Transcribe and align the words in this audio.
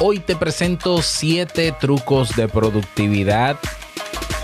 Hoy 0.00 0.18
te 0.18 0.34
presento 0.34 1.00
7 1.00 1.76
trucos 1.80 2.34
de 2.34 2.48
productividad 2.48 3.56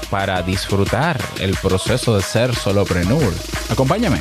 para 0.09 0.43
disfrutar 0.43 1.21
el 1.41 1.57
proceso 1.57 2.17
de 2.17 2.23
ser 2.23 2.55
solopreneur. 2.55 3.33
Acompáñame. 3.69 4.21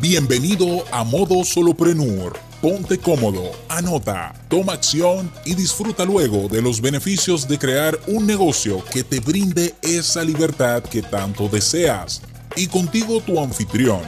Bienvenido 0.00 0.82
a 0.92 1.04
Modo 1.04 1.44
Solopreneur. 1.44 2.32
Ponte 2.62 2.98
cómodo, 2.98 3.52
anota, 3.68 4.32
toma 4.48 4.72
acción 4.72 5.30
y 5.44 5.54
disfruta 5.54 6.06
luego 6.06 6.48
de 6.48 6.62
los 6.62 6.80
beneficios 6.80 7.46
de 7.46 7.58
crear 7.58 7.98
un 8.06 8.26
negocio 8.26 8.82
que 8.86 9.04
te 9.04 9.20
brinde 9.20 9.74
esa 9.82 10.24
libertad 10.24 10.82
que 10.82 11.02
tanto 11.02 11.48
deseas. 11.48 12.22
Y 12.56 12.66
contigo 12.66 13.20
tu 13.20 13.40
anfitrión, 13.40 14.00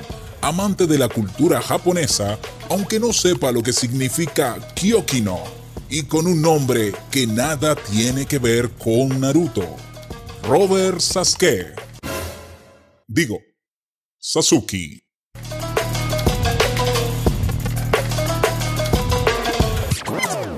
amante 0.43 0.89
de 0.89 0.99
la 0.99 1.09
cultura 1.09 1.63
japonesa, 1.63 2.39
aunque 2.69 2.99
no 2.99 3.13
sepa 3.13 3.53
lo 3.53 3.63
que 3.63 3.73
significa 3.73 4.59
Kyokino, 4.75 5.39
y 5.89 6.03
con 6.03 6.27
un 6.27 6.43
nombre 6.43 6.93
que 7.11 7.27
nada 7.27 7.77
tiene 7.77 8.27
que 8.27 8.39
ver 8.39 8.71
con 8.71 9.21
Naruto. 9.21 9.77
Robert 10.43 10.99
Sasuke. 10.99 11.75
Digo, 13.07 13.39
Sasuke. 14.19 15.03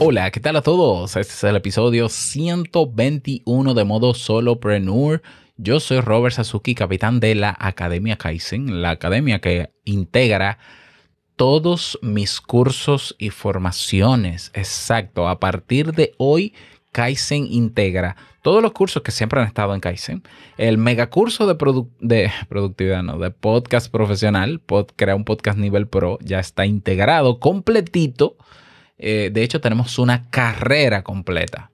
Hola, 0.01 0.31
¿qué 0.31 0.41
tal 0.41 0.57
a 0.57 0.63
todos? 0.63 1.17
Este 1.17 1.33
es 1.33 1.45
el 1.45 1.57
episodio 1.57 2.09
121 2.09 3.75
de 3.75 3.85
modo 3.85 4.15
solopreneur. 4.15 5.23
Yo 5.57 5.81
soy 5.81 6.01
Robert 6.01 6.35
Sasuki, 6.35 6.75
capitán 6.75 7.21
de 7.21 7.35
la 7.35 7.57
Academia 7.59 8.17
Kaizen, 8.17 8.83
la 8.83 8.91
academia 8.91 9.41
que 9.41 9.71
integra 9.85 10.59
todos 11.37 11.99
mis 12.03 12.41
cursos 12.41 13.15
y 13.19 13.31
formaciones. 13.31 14.51
Exacto, 14.55 15.29
a 15.29 15.41
partir 15.41 15.93
de 15.93 16.13
hoy 16.19 16.55
Kaizen 16.93 17.47
integra 17.51 18.17
todos 18.43 18.63
los 18.63 18.73
cursos 18.73 19.03
que 19.03 19.13
siempre 19.13 19.41
han 19.41 19.47
estado 19.47 19.75
en 19.75 19.81
Kaizen. 19.81 20.23
El 20.57 20.79
megacurso 20.79 21.47
de, 21.47 21.57
de 22.01 22.33
productividad, 22.49 23.03
no, 23.03 23.19
de 23.19 23.31
podcast 23.31 23.91
profesional, 23.91 24.61
pod 24.61 24.89
crea 24.97 25.15
un 25.15 25.25
podcast 25.25 25.59
nivel 25.59 25.87
pro, 25.87 26.19
ya 26.21 26.41
está 26.41 26.67
integrado 26.67 27.39
completito 27.39 28.37
eh, 28.99 29.31
de 29.33 29.43
hecho, 29.43 29.61
tenemos 29.61 29.99
una 29.99 30.31
carrera 30.31 31.03
completa 31.03 31.71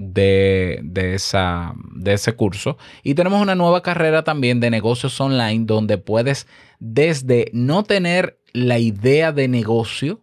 de, 0.00 0.82
esa, 0.94 1.74
de 1.94 2.14
ese 2.14 2.32
curso. 2.32 2.78
Y 3.02 3.14
tenemos 3.14 3.40
una 3.40 3.54
nueva 3.54 3.82
carrera 3.82 4.24
también 4.24 4.58
de 4.58 4.70
negocios 4.70 5.20
online 5.20 5.66
donde 5.66 5.98
puedes 5.98 6.46
desde 6.78 7.50
no 7.52 7.84
tener 7.84 8.40
la 8.52 8.78
idea 8.78 9.30
de 9.30 9.46
negocio, 9.46 10.22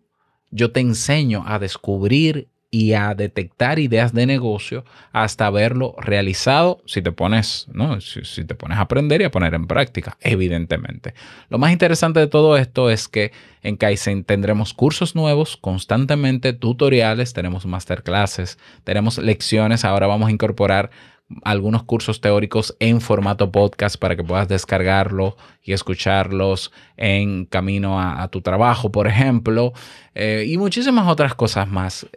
yo 0.50 0.72
te 0.72 0.80
enseño 0.80 1.44
a 1.46 1.60
descubrir 1.60 2.50
y 2.70 2.94
a 2.94 3.16
detectar 3.16 3.80
ideas 3.80 4.14
de 4.14 4.26
negocio 4.26 4.84
hasta 5.14 5.50
verlo 5.50 5.96
realizado 6.00 6.82
si 6.86 7.02
te 7.02 7.12
pones, 7.12 7.68
¿no? 7.72 8.02
Si, 8.02 8.44
te 8.44 8.56
pones 8.56 8.78
a 8.78 8.82
aprender 8.82 9.22
y 9.22 9.24
a 9.24 9.32
poner 9.32 9.54
en 9.54 9.68
práctica, 9.68 10.18
evidentemente. 10.20 11.14
Lo 11.50 11.60
más 11.60 11.72
interesante 11.72 12.20
de 12.20 12.28
todo 12.28 12.58
esto 12.58 12.90
es 12.90 13.08
que 13.08 13.32
en 13.64 13.78
Kaizen 13.78 14.26
tendremos 14.26 14.74
cursos 14.74 15.16
nuevos 15.16 15.56
constantemente, 15.56 16.52
tutoriales, 16.54 17.34
tenemos 17.34 17.66
masterclasses, 17.66 18.58
tenemos 18.84 19.18
lecciones, 19.18 19.86
ahora 19.86 20.08
vamos 20.08 20.28
a 20.28 20.32
incorporar 20.32 20.90
algunos 21.44 21.84
cursos 21.84 22.22
teóricos 22.22 22.76
en 22.80 23.02
formato 23.02 23.52
podcast 23.52 23.98
para 23.98 24.16
que 24.16 24.24
puedas 24.24 24.48
descargarlo 24.48 25.36
y 25.62 25.74
escucharlos 25.74 26.72
en 26.96 27.46
camino 27.46 28.00
a, 28.00 28.26
tu 28.30 28.42
trabajo, 28.42 28.92
por 28.92 29.08
ejemplo, 29.08 29.74
eh, 30.16 30.46
y 30.48 30.58
muchísimas 30.58 31.08
otras 31.08 31.36
cosas 31.36 31.68
más 31.68 32.08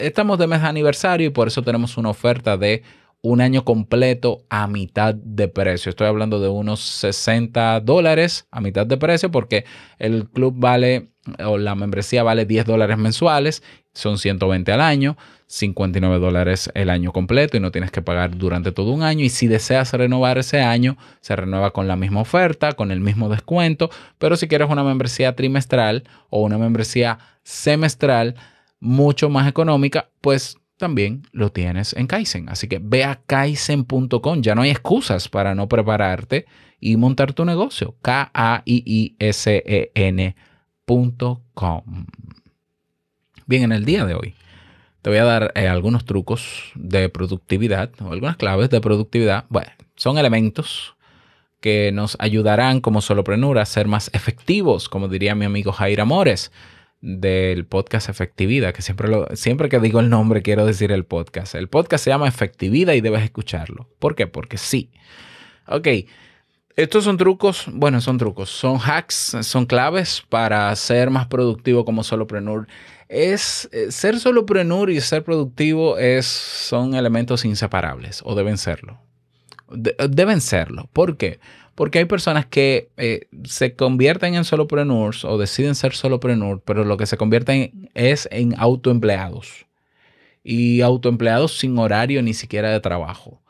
estamos 0.00 0.38
de 0.38 0.46
mes 0.46 0.62
de 0.62 0.68
aniversario 0.68 1.28
y 1.28 1.30
por 1.30 1.48
eso 1.48 1.62
tenemos 1.62 1.96
una 1.96 2.10
oferta 2.10 2.56
de 2.56 2.82
un 3.22 3.40
año 3.40 3.64
completo 3.64 4.44
a 4.48 4.66
mitad 4.66 5.14
de 5.14 5.48
precio. 5.48 5.90
Estoy 5.90 6.06
hablando 6.06 6.40
de 6.40 6.48
unos 6.48 6.80
60 6.80 7.80
dólares 7.80 8.46
a 8.50 8.60
mitad 8.60 8.86
de 8.86 8.96
precio 8.96 9.30
porque 9.30 9.64
el 9.98 10.28
club 10.28 10.54
vale 10.56 11.10
o 11.44 11.58
la 11.58 11.74
membresía 11.74 12.22
vale 12.22 12.46
10 12.46 12.64
dólares 12.64 12.96
mensuales, 12.96 13.62
son 13.92 14.18
120 14.18 14.72
al 14.72 14.80
año, 14.80 15.18
59 15.46 16.18
dólares 16.18 16.70
el 16.74 16.88
año 16.88 17.12
completo 17.12 17.56
y 17.56 17.60
no 17.60 17.70
tienes 17.70 17.90
que 17.90 18.00
pagar 18.00 18.36
durante 18.38 18.72
todo 18.72 18.92
un 18.92 19.02
año. 19.02 19.24
Y 19.24 19.28
si 19.28 19.48
deseas 19.48 19.92
renovar 19.92 20.38
ese 20.38 20.62
año, 20.62 20.96
se 21.20 21.36
renueva 21.36 21.72
con 21.72 21.88
la 21.88 21.96
misma 21.96 22.20
oferta, 22.20 22.72
con 22.72 22.90
el 22.90 23.00
mismo 23.00 23.28
descuento. 23.28 23.90
Pero 24.18 24.36
si 24.36 24.48
quieres 24.48 24.70
una 24.70 24.84
membresía 24.84 25.36
trimestral 25.36 26.04
o 26.30 26.42
una 26.42 26.56
membresía 26.56 27.18
semestral, 27.42 28.36
mucho 28.80 29.28
más 29.28 29.46
económica, 29.46 30.10
pues 30.20 30.56
también 30.76 31.22
lo 31.32 31.52
tienes 31.52 31.92
en 31.94 32.08
Kaizen. 32.08 32.48
Así 32.48 32.66
que 32.66 32.80
ve 32.82 33.04
a 33.04 33.20
kaizen.com. 33.26 34.42
Ya 34.42 34.54
no 34.54 34.62
hay 34.62 34.70
excusas 34.70 35.28
para 35.28 35.54
no 35.54 35.68
prepararte 35.68 36.46
y 36.80 36.96
montar 36.96 37.34
tu 37.34 37.44
negocio. 37.44 37.94
K-A-I-I-S-E-N.com. 38.02 38.62
Bien, 43.46 43.62
en 43.64 43.72
el 43.72 43.84
día 43.84 44.04
de 44.06 44.14
hoy 44.14 44.34
te 45.02 45.10
voy 45.10 45.18
a 45.18 45.24
dar 45.24 45.52
eh, 45.54 45.68
algunos 45.68 46.04
trucos 46.04 46.72
de 46.74 47.08
productividad 47.08 47.90
o 48.00 48.12
algunas 48.12 48.36
claves 48.36 48.70
de 48.70 48.80
productividad. 48.80 49.44
Bueno, 49.48 49.70
son 49.96 50.18
elementos 50.18 50.96
que 51.60 51.92
nos 51.92 52.16
ayudarán 52.18 52.80
como 52.80 53.00
solopreneur 53.02 53.58
a 53.58 53.66
ser 53.66 53.86
más 53.86 54.10
efectivos, 54.14 54.88
como 54.88 55.08
diría 55.08 55.34
mi 55.34 55.44
amigo 55.44 55.72
Jair 55.72 56.00
Amores 56.00 56.52
del 57.00 57.64
podcast 57.66 58.08
Efectividad, 58.08 58.74
que 58.74 58.82
siempre, 58.82 59.08
siempre 59.34 59.68
que 59.68 59.80
digo 59.80 60.00
el 60.00 60.10
nombre 60.10 60.42
quiero 60.42 60.66
decir 60.66 60.92
el 60.92 61.04
podcast. 61.04 61.54
El 61.54 61.68
podcast 61.68 62.04
se 62.04 62.10
llama 62.10 62.28
Efectividad 62.28 62.92
y 62.94 63.00
debes 63.00 63.22
escucharlo. 63.22 63.88
¿Por 63.98 64.14
qué? 64.14 64.26
Porque 64.26 64.58
sí. 64.58 64.90
Ok, 65.66 65.88
estos 66.76 67.04
son 67.04 67.16
trucos, 67.16 67.66
bueno, 67.72 68.00
son 68.00 68.16
trucos, 68.16 68.48
son 68.48 68.78
hacks, 68.78 69.36
son 69.42 69.66
claves 69.66 70.22
para 70.28 70.74
ser 70.76 71.10
más 71.10 71.26
productivo 71.26 71.84
como 71.84 72.02
solopreneur. 72.04 72.68
Es 73.08 73.68
eh, 73.72 73.90
ser 73.90 74.18
solopreneur 74.18 74.88
y 74.90 75.00
ser 75.00 75.24
productivo 75.24 75.98
es, 75.98 76.26
son 76.26 76.94
elementos 76.94 77.44
inseparables 77.44 78.22
o 78.24 78.34
deben 78.34 78.56
serlo. 78.56 78.98
deben 79.68 80.40
serlo. 80.40 80.88
¿Por 80.92 81.16
qué? 81.16 81.38
Porque 81.38 81.40
hay 81.98 82.04
personas 82.04 82.46
que 82.46 82.90
eh, 82.96 83.26
se 83.44 83.74
convierten 83.74 84.34
en 84.34 84.44
solopreneurs 84.44 85.24
o 85.24 85.38
deciden 85.38 85.74
ser 85.74 85.94
solopreneurs, 85.94 86.60
pero 86.64 86.84
lo 86.84 86.96
que 86.96 87.06
se 87.06 87.16
convierten 87.16 87.88
es 87.94 88.28
en 88.30 88.54
autoempleados. 88.58 89.66
Y 90.44 90.82
autoempleados 90.82 91.58
sin 91.58 91.78
horario 91.78 92.22
ni 92.22 92.34
siquiera 92.34 92.70
de 92.70 92.80
trabajo. 92.80 93.40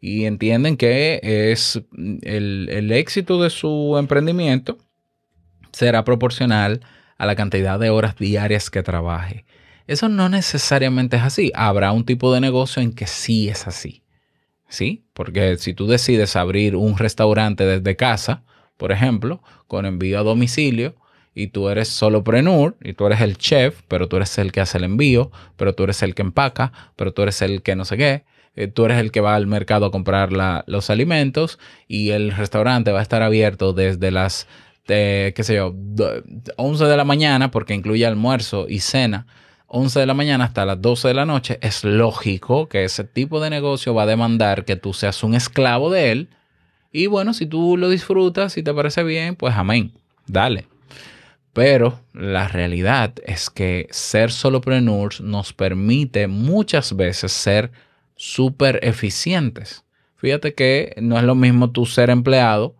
Y 0.00 0.24
entienden 0.24 0.76
que 0.76 1.20
es 1.22 1.80
el, 2.22 2.68
el 2.70 2.92
éxito 2.92 3.40
de 3.42 3.50
su 3.50 3.96
emprendimiento 3.98 4.78
será 5.72 6.04
proporcional 6.04 6.80
a 7.18 7.26
la 7.26 7.36
cantidad 7.36 7.78
de 7.78 7.90
horas 7.90 8.16
diarias 8.16 8.70
que 8.70 8.82
trabaje. 8.82 9.44
Eso 9.86 10.08
no 10.08 10.28
necesariamente 10.28 11.16
es 11.16 11.22
así. 11.22 11.52
Habrá 11.54 11.92
un 11.92 12.04
tipo 12.04 12.32
de 12.34 12.40
negocio 12.40 12.82
en 12.82 12.92
que 12.92 13.06
sí 13.06 13.48
es 13.48 13.66
así. 13.66 14.02
¿Sí? 14.68 15.04
Porque 15.12 15.56
si 15.58 15.74
tú 15.74 15.86
decides 15.86 16.36
abrir 16.36 16.76
un 16.76 16.98
restaurante 16.98 17.64
desde 17.64 17.96
casa, 17.96 18.42
por 18.76 18.92
ejemplo, 18.92 19.42
con 19.66 19.86
envío 19.86 20.18
a 20.18 20.22
domicilio, 20.22 20.94
y 21.34 21.48
tú 21.48 21.68
eres 21.68 21.88
solopreneur, 21.88 22.76
y 22.82 22.94
tú 22.94 23.06
eres 23.06 23.20
el 23.20 23.36
chef, 23.36 23.82
pero 23.88 24.08
tú 24.08 24.16
eres 24.16 24.38
el 24.38 24.52
que 24.52 24.62
hace 24.62 24.78
el 24.78 24.84
envío, 24.84 25.30
pero 25.56 25.74
tú 25.74 25.84
eres 25.84 26.02
el 26.02 26.14
que 26.14 26.22
empaca, 26.22 26.72
pero 26.96 27.12
tú 27.12 27.22
eres 27.22 27.42
el 27.42 27.62
que 27.62 27.76
no 27.76 27.84
sé 27.84 27.98
qué, 27.98 28.24
eh, 28.56 28.68
tú 28.68 28.86
eres 28.86 28.98
el 28.98 29.12
que 29.12 29.20
va 29.20 29.34
al 29.34 29.46
mercado 29.46 29.84
a 29.84 29.90
comprar 29.90 30.30
los 30.32 30.88
alimentos, 30.88 31.58
y 31.88 32.10
el 32.10 32.32
restaurante 32.32 32.90
va 32.90 33.00
a 33.00 33.02
estar 33.02 33.22
abierto 33.22 33.74
desde 33.74 34.10
las, 34.10 34.46
qué 34.86 35.34
sé 35.36 35.56
yo, 35.56 35.74
11 36.56 36.84
de 36.86 36.96
la 36.96 37.04
mañana, 37.04 37.50
porque 37.50 37.74
incluye 37.74 38.06
almuerzo 38.06 38.66
y 38.66 38.80
cena, 38.80 39.26
11 39.68 40.00
de 40.00 40.06
la 40.06 40.14
mañana 40.14 40.44
hasta 40.44 40.64
las 40.64 40.80
12 40.80 41.08
de 41.08 41.14
la 41.14 41.26
noche, 41.26 41.58
es 41.60 41.84
lógico 41.84 42.68
que 42.68 42.84
ese 42.84 43.04
tipo 43.04 43.40
de 43.40 43.50
negocio 43.50 43.94
va 43.94 44.04
a 44.04 44.06
demandar 44.06 44.64
que 44.64 44.76
tú 44.76 44.92
seas 44.92 45.22
un 45.24 45.34
esclavo 45.34 45.90
de 45.90 46.12
él. 46.12 46.28
Y 46.92 47.06
bueno, 47.06 47.34
si 47.34 47.46
tú 47.46 47.76
lo 47.76 47.88
disfrutas, 47.88 48.52
si 48.52 48.62
te 48.62 48.72
parece 48.72 49.02
bien, 49.02 49.34
pues 49.36 49.54
amén, 49.54 49.92
dale. 50.26 50.66
Pero 51.52 52.00
la 52.12 52.48
realidad 52.48 53.14
es 53.24 53.50
que 53.50 53.88
ser 53.90 54.30
solopreneurs 54.30 55.20
nos 55.20 55.52
permite 55.52 56.26
muchas 56.26 56.94
veces 56.94 57.32
ser 57.32 57.72
súper 58.14 58.78
eficientes. 58.82 59.84
Fíjate 60.16 60.54
que 60.54 60.94
no 61.00 61.18
es 61.18 61.24
lo 61.24 61.34
mismo 61.34 61.70
tú 61.70 61.86
ser 61.86 62.10
empleado 62.10 62.74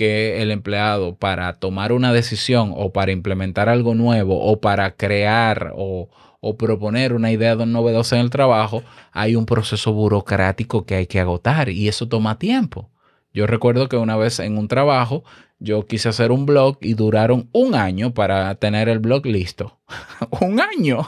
que 0.00 0.40
el 0.40 0.50
empleado 0.50 1.14
para 1.14 1.58
tomar 1.58 1.92
una 1.92 2.10
decisión 2.10 2.72
o 2.74 2.90
para 2.90 3.12
implementar 3.12 3.68
algo 3.68 3.94
nuevo 3.94 4.42
o 4.42 4.58
para 4.58 4.96
crear 4.96 5.74
o, 5.76 6.08
proponer 6.56 7.12
una 7.12 7.30
idea 7.30 7.54
novedosa 7.54 8.16
en 8.16 8.22
el 8.22 8.30
trabajo, 8.30 8.82
hay 9.12 9.36
un 9.36 9.44
proceso 9.44 9.92
burocrático 9.92 10.86
que 10.86 10.94
hay 10.94 11.06
que 11.06 11.20
agotar 11.20 11.68
y 11.68 11.86
eso 11.86 12.08
toma 12.08 12.38
tiempo. 12.38 12.88
Yo 13.34 13.46
recuerdo 13.46 13.90
que 13.90 13.98
una 13.98 14.16
vez 14.16 14.40
en 14.40 14.56
un 14.56 14.68
trabajo 14.68 15.22
yo 15.58 15.84
quise 15.84 16.08
hacer 16.08 16.32
un 16.32 16.46
blog 16.46 16.78
y 16.80 16.94
duraron 16.94 17.50
un 17.52 17.74
año 17.74 18.14
para 18.14 18.54
tener 18.54 18.88
el 18.88 19.00
blog 19.00 19.26
listo. 19.26 19.80
un 20.40 20.62
año. 20.62 21.04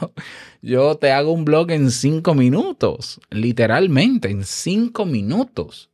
Yo 0.61 0.97
te 0.97 1.11
hago 1.11 1.31
un 1.31 1.45
blog 1.45 1.71
en 1.71 1.89
cinco 1.89 2.35
minutos, 2.35 3.19
literalmente, 3.31 4.29
en 4.29 4.43
cinco 4.43 5.07
minutos. 5.07 5.89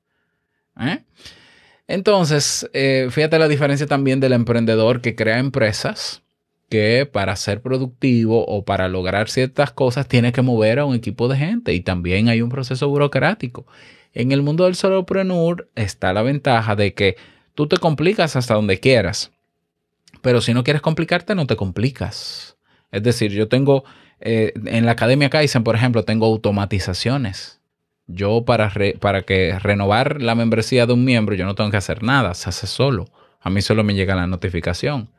¿Eh? 0.78 1.02
Entonces, 1.90 2.70
eh, 2.74 3.08
fíjate 3.10 3.40
la 3.40 3.48
diferencia 3.48 3.88
también 3.88 4.20
del 4.20 4.34
emprendedor 4.34 5.02
que 5.02 5.16
crea 5.16 5.40
empresas 5.40 6.22
que 6.70 7.10
para 7.12 7.36
ser 7.36 7.64
productivo 7.64 8.46
o 8.46 8.64
para 8.64 8.88
lograr 8.88 9.28
ciertas 9.28 9.72
cosas 9.72 10.08
tiene 10.08 10.32
que 10.32 10.44
mover 10.44 10.78
a 10.78 10.86
un 10.86 10.94
equipo 10.94 11.28
de 11.28 11.38
gente 11.38 11.74
y 11.74 11.82
también 11.82 12.30
hay 12.30 12.44
un 12.44 12.50
proceso 12.50 12.88
burocrático. 12.88 13.66
En 14.14 14.32
el 14.32 14.44
mundo 14.44 14.66
del 14.66 14.76
solopreneur 14.76 15.68
está 15.74 16.14
la 16.14 16.22
ventaja 16.22 16.76
de 16.76 16.94
que 16.94 17.18
tú 17.56 17.66
te 17.66 17.78
complicas 17.78 18.36
hasta 18.36 18.54
donde 18.54 18.80
quieras, 18.80 19.32
pero 20.22 20.42
si 20.42 20.54
no 20.54 20.64
quieres 20.64 20.84
complicarte, 20.84 21.34
no 21.34 21.48
te 21.48 21.56
complicas. 21.56 22.56
Es 22.92 23.02
decir, 23.02 23.32
yo 23.32 23.48
tengo 23.48 23.84
eh, 24.20 24.54
en 24.66 24.86
la 24.86 24.92
Academia 24.92 25.32
Kaizen, 25.32 25.64
por 25.64 25.76
ejemplo, 25.76 26.06
tengo 26.06 26.28
automatizaciones. 26.28 27.59
Yo 28.12 28.44
para, 28.44 28.72
para 29.00 29.22
que 29.22 29.58
renovar 29.60 30.22
la 30.22 30.36
membresía 30.36 30.86
de 30.86 30.94
un 30.94 31.06
miembro, 31.06 31.36
yo 31.36 31.46
no 31.46 31.56
tengo 31.56 31.72
que 31.72 31.78
hacer 31.78 32.04
nada, 32.04 32.34
se 32.34 32.50
hace 32.50 32.68
solo. 32.68 33.06
A 33.40 33.50
mí 33.50 33.62
solo 33.62 33.84
me 33.84 33.94
llega 33.94 34.16
la 34.16 34.28
notificación. 34.28 35.10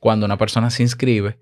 Cuando 0.00 0.26
una 0.26 0.38
persona 0.38 0.70
se 0.70 0.82
inscribe, 0.82 1.36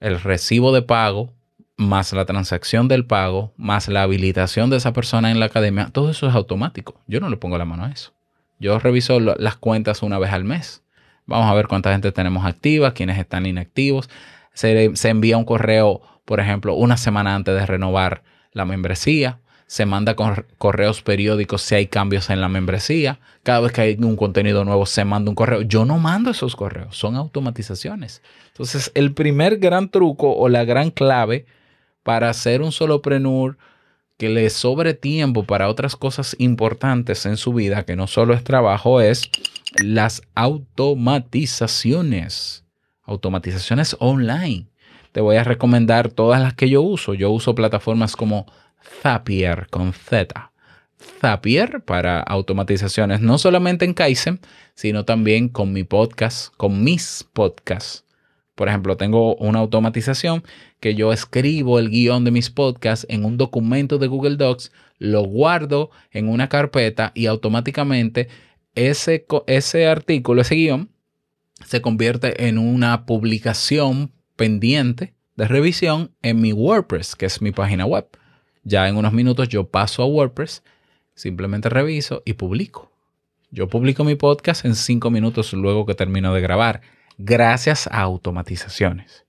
el 0.00 0.20
recibo 0.20 0.72
de 0.72 0.82
pago, 0.82 1.32
más 1.76 2.12
la 2.12 2.24
transacción 2.24 2.88
del 2.88 3.06
pago, 3.06 3.52
más 3.56 3.88
la 3.88 4.02
habilitación 4.02 4.70
de 4.70 4.76
esa 4.76 4.92
persona 4.92 5.30
en 5.30 5.40
la 5.40 5.46
academia, 5.46 5.88
todo 5.92 6.10
eso 6.10 6.28
es 6.28 6.34
automático. 6.34 7.00
Yo 7.06 7.20
no 7.20 7.30
le 7.30 7.36
pongo 7.36 7.58
la 7.58 7.64
mano 7.64 7.84
a 7.84 7.90
eso. 7.90 8.12
Yo 8.60 8.78
reviso 8.78 9.20
las 9.20 9.56
cuentas 9.56 10.02
una 10.02 10.18
vez 10.18 10.32
al 10.32 10.44
mes. 10.44 10.82
Vamos 11.26 11.50
a 11.50 11.54
ver 11.54 11.68
cuánta 11.68 11.92
gente 11.92 12.10
tenemos 12.12 12.44
activa, 12.44 12.94
quiénes 12.94 13.18
están 13.18 13.46
inactivos 13.46 14.08
se, 14.58 15.08
envía 15.08 15.36
un 15.38 15.44
correo, 15.44 16.02
por 16.24 16.40
ejemplo, 16.40 16.74
una 16.74 16.96
semana 16.96 17.36
antes 17.36 17.54
de 17.54 17.64
renovar 17.64 18.24
la 18.52 18.64
membresía. 18.64 19.38
Se 19.68 19.86
manda 19.86 20.16
con 20.16 20.44
correos 20.58 21.02
periódicos 21.02 21.62
si 21.62 21.76
hay 21.76 21.86
cambios 21.86 22.30
en 22.30 22.40
la 22.40 22.48
membresía. 22.48 23.20
Cada 23.44 23.60
vez 23.60 23.70
que 23.70 23.82
hay 23.82 23.96
un 24.00 24.16
contenido 24.16 24.64
nuevo 24.64 24.84
se 24.86 25.04
manda 25.04 25.30
un 25.30 25.36
correo. 25.36 25.62
Yo 25.62 25.84
no 25.84 25.98
mando 25.98 26.32
esos 26.32 26.56
correos, 26.56 26.96
son 26.96 27.14
automatizaciones. 27.14 28.20
Entonces, 28.48 28.90
el 28.94 29.12
primer 29.12 29.58
gran 29.58 29.90
truco 29.90 30.34
o 30.34 30.48
la 30.48 30.64
gran 30.64 30.90
clave 30.90 31.46
para 32.02 32.30
hacer 32.30 32.62
un 32.62 32.72
solopreneur 32.72 33.56
que 34.16 34.28
le 34.28 34.50
sobre 34.50 34.94
tiempo 34.94 35.44
para 35.44 35.68
otras 35.68 35.94
cosas 35.94 36.34
importantes 36.40 37.24
en 37.26 37.36
su 37.36 37.52
vida, 37.52 37.84
que 37.84 37.94
no 37.94 38.08
solo 38.08 38.34
es 38.34 38.42
trabajo, 38.42 39.00
es 39.00 39.30
las 39.80 40.22
automatizaciones 40.34 42.64
automatizaciones 43.08 43.96
online. 43.98 44.66
Te 45.12 45.20
voy 45.20 45.36
a 45.36 45.44
recomendar 45.44 46.10
todas 46.10 46.40
las 46.40 46.54
que 46.54 46.68
yo 46.68 46.82
uso. 46.82 47.14
Yo 47.14 47.30
uso 47.30 47.54
plataformas 47.54 48.14
como 48.14 48.46
Zapier 49.02 49.68
con 49.70 49.92
Z. 49.92 50.52
Zapier 51.20 51.82
para 51.84 52.20
automatizaciones, 52.20 53.20
no 53.20 53.38
solamente 53.38 53.84
en 53.84 53.94
Kaizen, 53.94 54.40
sino 54.74 55.04
también 55.04 55.48
con 55.48 55.72
mi 55.72 55.84
podcast, 55.84 56.54
con 56.56 56.82
mis 56.82 57.26
podcasts. 57.32 58.04
Por 58.54 58.68
ejemplo, 58.68 58.96
tengo 58.96 59.36
una 59.36 59.60
automatización 59.60 60.42
que 60.80 60.96
yo 60.96 61.12
escribo 61.12 61.78
el 61.78 61.90
guion 61.90 62.24
de 62.24 62.32
mis 62.32 62.50
podcasts 62.50 63.06
en 63.08 63.24
un 63.24 63.36
documento 63.36 63.98
de 63.98 64.08
Google 64.08 64.36
Docs, 64.36 64.72
lo 64.98 65.22
guardo 65.22 65.90
en 66.10 66.28
una 66.28 66.48
carpeta 66.48 67.12
y 67.14 67.26
automáticamente 67.26 68.28
ese, 68.74 69.26
ese 69.46 69.86
artículo, 69.86 70.42
ese 70.42 70.56
guion, 70.56 70.90
se 71.64 71.80
convierte 71.80 72.48
en 72.48 72.58
una 72.58 73.06
publicación 73.06 74.12
pendiente 74.34 75.14
de 75.36 75.46
revisión 75.46 76.12
en 76.22 76.40
mi 76.40 76.52
WordPress, 76.52 77.14
que 77.14 77.26
es 77.26 77.40
mi 77.40 77.52
página 77.52 77.86
web. 77.86 78.08
Ya 78.64 78.88
en 78.88 78.96
unos 78.96 79.12
minutos 79.12 79.48
yo 79.48 79.68
paso 79.68 80.02
a 80.02 80.06
WordPress, 80.06 80.62
simplemente 81.14 81.68
reviso 81.68 82.22
y 82.24 82.34
publico. 82.34 82.90
Yo 83.50 83.68
publico 83.68 84.04
mi 84.04 84.14
podcast 84.14 84.64
en 84.64 84.74
cinco 84.74 85.10
minutos 85.10 85.52
luego 85.54 85.86
que 85.86 85.94
termino 85.94 86.34
de 86.34 86.40
grabar, 86.40 86.82
gracias 87.16 87.86
a 87.86 88.02
automatizaciones. 88.02 89.24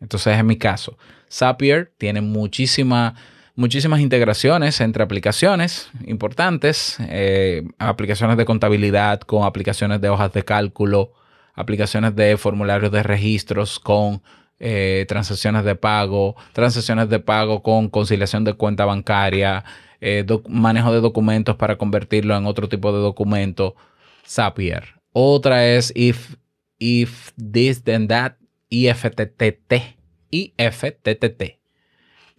Entonces, 0.00 0.38
en 0.38 0.46
mi 0.46 0.58
caso, 0.58 0.98
Zapier 1.30 1.92
tiene 1.96 2.20
muchísimas 2.20 3.14
integraciones 3.56 4.80
entre 4.82 5.02
aplicaciones 5.02 5.88
importantes, 6.06 6.98
eh, 7.08 7.66
aplicaciones 7.78 8.36
de 8.36 8.44
contabilidad 8.44 9.20
con 9.22 9.44
aplicaciones 9.44 10.00
de 10.02 10.10
hojas 10.10 10.32
de 10.34 10.44
cálculo, 10.44 11.12
aplicaciones 11.54 12.14
de 12.14 12.36
formularios 12.36 12.92
de 12.92 13.02
registros 13.02 13.80
con 13.80 14.22
eh, 14.66 15.04
transacciones 15.06 15.62
de 15.62 15.74
pago, 15.74 16.36
transacciones 16.54 17.10
de 17.10 17.20
pago 17.20 17.62
con 17.62 17.90
conciliación 17.90 18.44
de 18.44 18.54
cuenta 18.54 18.86
bancaria, 18.86 19.62
eh, 20.00 20.24
manejo 20.48 20.90
de 20.90 21.02
documentos 21.02 21.56
para 21.56 21.76
convertirlo 21.76 22.34
en 22.34 22.46
otro 22.46 22.66
tipo 22.66 22.90
de 22.90 23.00
documento, 23.00 23.76
Zapier. 24.26 24.94
Otra 25.12 25.66
es 25.66 25.92
if, 25.94 26.36
if 26.78 27.32
this 27.36 27.84
then 27.84 28.08
that, 28.08 28.36
IFTTT, 28.70 29.98
IFTTT. 30.30 31.58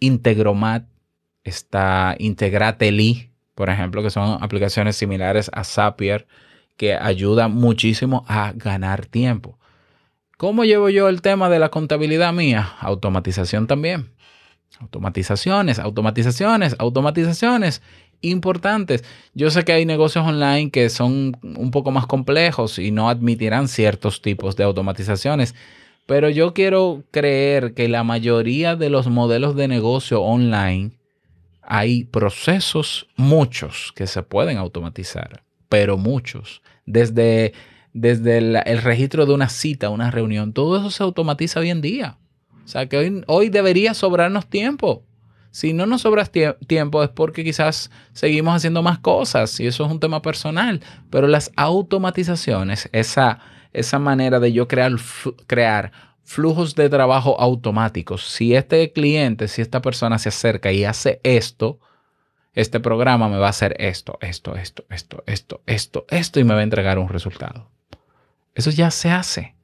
Integromat 0.00 0.84
está 1.44 2.16
Integrateli, 2.18 3.30
por 3.54 3.70
ejemplo, 3.70 4.02
que 4.02 4.10
son 4.10 4.42
aplicaciones 4.42 4.96
similares 4.96 5.48
a 5.54 5.62
Zapier 5.62 6.26
que 6.76 6.94
ayuda 6.94 7.46
muchísimo 7.46 8.24
a 8.26 8.52
ganar 8.52 9.06
tiempo. 9.06 9.60
¿Cómo 10.36 10.64
llevo 10.64 10.90
yo 10.90 11.08
el 11.08 11.22
tema 11.22 11.48
de 11.48 11.58
la 11.58 11.70
contabilidad 11.70 12.32
mía? 12.32 12.74
Automatización 12.80 13.66
también. 13.66 14.12
Automatizaciones, 14.80 15.78
automatizaciones, 15.78 16.76
automatizaciones 16.78 17.82
importantes. 18.20 19.02
Yo 19.34 19.50
sé 19.50 19.64
que 19.64 19.72
hay 19.72 19.86
negocios 19.86 20.26
online 20.26 20.70
que 20.70 20.90
son 20.90 21.38
un 21.42 21.70
poco 21.70 21.90
más 21.90 22.06
complejos 22.06 22.78
y 22.78 22.90
no 22.90 23.08
admitirán 23.08 23.68
ciertos 23.68 24.20
tipos 24.20 24.56
de 24.56 24.64
automatizaciones, 24.64 25.54
pero 26.06 26.28
yo 26.28 26.52
quiero 26.52 27.04
creer 27.10 27.72
que 27.72 27.88
la 27.88 28.04
mayoría 28.04 28.76
de 28.76 28.90
los 28.90 29.08
modelos 29.08 29.56
de 29.56 29.68
negocio 29.68 30.20
online 30.20 30.98
hay 31.62 32.04
procesos, 32.04 33.08
muchos, 33.16 33.92
que 33.96 34.06
se 34.06 34.22
pueden 34.22 34.58
automatizar 34.58 35.46
pero 35.68 35.96
muchos. 35.96 36.62
Desde, 36.84 37.52
desde 37.96 38.38
el, 38.38 38.82
registro 38.82 39.24
de 39.24 39.32
una 39.32 39.48
cita, 39.48 39.88
una 39.88 40.10
reunión, 40.10 40.52
todo 40.52 40.76
eso 40.76 40.90
se 40.90 41.02
automatiza 41.02 41.60
hoy 41.60 41.70
en 41.70 41.80
día. 41.80 42.18
O 42.64 42.68
sea 42.68 42.86
que 42.88 42.98
hoy, 42.98 43.24
hoy 43.26 43.48
debería 43.48 43.94
sobrarnos 43.94 44.46
tiempo. 44.46 45.02
Si 45.50 45.72
no 45.72 45.86
nos 45.86 46.02
sobra 46.02 46.26
tiempo 46.26 47.02
es 47.02 47.08
porque 47.08 47.42
quizás 47.42 47.90
seguimos 48.12 48.54
haciendo 48.54 48.82
más 48.82 48.98
cosas 48.98 49.58
y 49.60 49.66
eso 49.66 49.86
es 49.86 49.90
un 49.90 49.98
tema 49.98 50.20
personal. 50.20 50.82
Pero 51.08 51.26
las 51.26 51.50
automatizaciones, 51.56 52.90
esa, 52.92 53.38
esa 53.72 53.98
manera 53.98 54.40
de 54.40 54.52
yo 54.52 54.68
crear, 54.68 54.92
crear 55.46 55.92
flujos 56.22 56.74
de 56.74 56.90
trabajo 56.90 57.40
automáticos, 57.40 58.26
si 58.26 58.54
este 58.54 58.92
cliente, 58.92 59.48
si 59.48 59.62
esta 59.62 59.80
persona 59.80 60.18
se 60.18 60.28
acerca 60.28 60.70
y 60.70 60.84
hace 60.84 61.20
esto, 61.22 61.78
este 62.52 62.78
programa 62.78 63.30
me 63.30 63.38
va 63.38 63.46
a 63.46 63.50
hacer 63.50 63.74
esto, 63.78 64.18
esto, 64.20 64.54
esto, 64.56 64.84
esto, 64.90 65.24
esto, 65.26 65.62
esto, 65.64 66.04
esto 66.10 66.40
y 66.40 66.44
me 66.44 66.52
va 66.52 66.60
a 66.60 66.64
entregar 66.64 66.98
un 66.98 67.08
resultado. 67.08 67.70
Eso 68.56 68.70
ya 68.70 68.90
se 68.90 69.10
hace. 69.10 69.54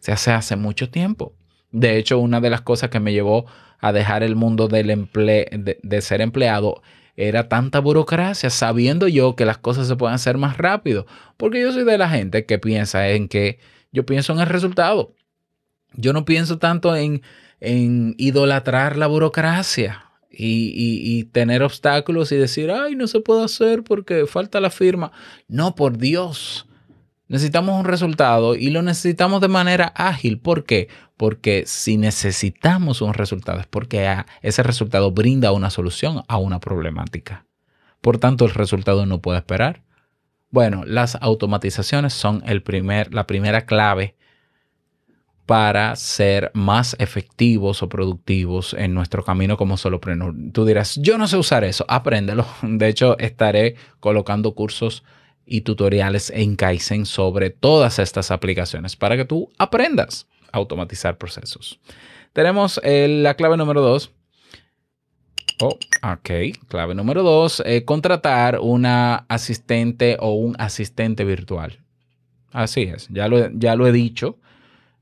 Se 0.00 0.10
hace 0.10 0.32
hace 0.32 0.56
mucho 0.56 0.90
tiempo. 0.90 1.36
De 1.70 1.98
hecho, 1.98 2.18
una 2.18 2.40
de 2.40 2.50
las 2.50 2.62
cosas 2.62 2.90
que 2.90 2.98
me 2.98 3.12
llevó 3.12 3.46
a 3.78 3.92
dejar 3.92 4.24
el 4.24 4.34
mundo 4.34 4.66
del 4.66 4.90
emple 4.90 5.48
de, 5.52 6.00
ser 6.00 6.20
empleado 6.20 6.82
era 7.14 7.48
tanta 7.48 7.78
burocracia, 7.78 8.50
sabiendo 8.50 9.06
yo 9.06 9.36
que 9.36 9.44
las 9.44 9.58
cosas 9.58 9.86
se 9.86 9.96
pueden 9.96 10.14
hacer 10.14 10.38
más 10.38 10.56
rápido. 10.56 11.06
Porque 11.36 11.60
yo 11.60 11.72
soy 11.72 11.84
de 11.84 11.98
la 11.98 12.08
gente 12.08 12.46
que 12.46 12.58
piensa 12.58 13.08
en 13.10 13.28
que 13.28 13.58
yo 13.92 14.06
pienso 14.06 14.32
en 14.32 14.40
el 14.40 14.46
resultado. 14.46 15.14
Yo 15.94 16.12
no 16.12 16.24
pienso 16.24 16.58
tanto 16.58 16.96
en, 16.96 17.22
en 17.60 18.14
idolatrar 18.18 18.96
la 18.96 19.08
burocracia 19.08 20.08
y, 20.30 21.24
tener 21.32 21.62
obstáculos 21.62 22.32
y 22.32 22.36
decir, 22.36 22.70
ay, 22.70 22.94
no 22.94 23.06
se 23.08 23.20
puede 23.20 23.44
hacer 23.44 23.82
porque 23.82 24.26
falta 24.26 24.60
la 24.60 24.70
firma. 24.70 25.12
No, 25.48 25.74
por 25.74 25.98
Dios. 25.98 26.67
Necesitamos 27.28 27.78
un 27.78 27.84
resultado 27.84 28.54
y 28.54 28.70
lo 28.70 28.80
necesitamos 28.80 29.42
de 29.42 29.48
manera 29.48 29.92
ágil. 29.94 30.38
¿Por 30.38 30.64
qué? 30.64 30.88
Porque 31.18 31.64
si 31.66 31.98
necesitamos 31.98 33.02
un 33.02 33.12
resultado 33.12 33.60
es 33.60 33.66
porque 33.66 34.24
ese 34.40 34.62
resultado 34.62 35.12
brinda 35.12 35.52
una 35.52 35.68
solución 35.68 36.22
a 36.26 36.38
una 36.38 36.58
problemática. 36.58 37.44
Por 38.00 38.18
tanto, 38.18 38.46
el 38.46 38.54
resultado 38.54 39.04
no 39.04 39.20
puede 39.20 39.38
esperar. 39.38 39.82
Bueno, 40.50 40.84
las 40.86 41.16
automatizaciones 41.20 42.14
son 42.14 42.42
el 42.46 42.62
primer, 42.62 43.12
la 43.12 43.26
primera 43.26 43.66
clave 43.66 44.16
para 45.44 45.96
ser 45.96 46.50
más 46.54 46.96
efectivos 46.98 47.82
o 47.82 47.88
productivos 47.88 48.74
en 48.74 48.94
nuestro 48.94 49.24
camino 49.24 49.56
como 49.56 49.76
solopreneur. 49.76 50.34
Tú 50.52 50.64
dirás, 50.64 50.98
yo 51.02 51.18
no 51.18 51.26
sé 51.26 51.36
usar 51.36 51.64
eso, 51.64 51.84
apréndelo. 51.88 52.46
De 52.62 52.88
hecho, 52.88 53.18
estaré 53.18 53.76
colocando 54.00 54.54
cursos 54.54 55.04
y 55.48 55.62
tutoriales 55.62 56.30
en 56.30 56.56
Kaizen 56.56 57.06
sobre 57.06 57.50
todas 57.50 57.98
estas 57.98 58.30
aplicaciones 58.30 58.96
para 58.96 59.16
que 59.16 59.24
tú 59.24 59.50
aprendas 59.58 60.26
a 60.52 60.58
automatizar 60.58 61.18
procesos. 61.18 61.80
Tenemos 62.32 62.80
eh, 62.84 63.08
la 63.08 63.34
clave 63.34 63.56
número 63.56 63.80
dos. 63.80 64.12
Oh, 65.60 65.76
ok. 66.02 66.30
Clave 66.68 66.94
número 66.94 67.22
dos, 67.22 67.62
eh, 67.66 67.84
contratar 67.84 68.60
una 68.60 69.26
asistente 69.28 70.16
o 70.20 70.34
un 70.34 70.54
asistente 70.58 71.24
virtual. 71.24 71.80
Así 72.52 72.82
es, 72.82 73.08
ya 73.10 73.28
lo, 73.28 73.50
ya 73.50 73.74
lo 73.74 73.86
he 73.86 73.92
dicho. 73.92 74.38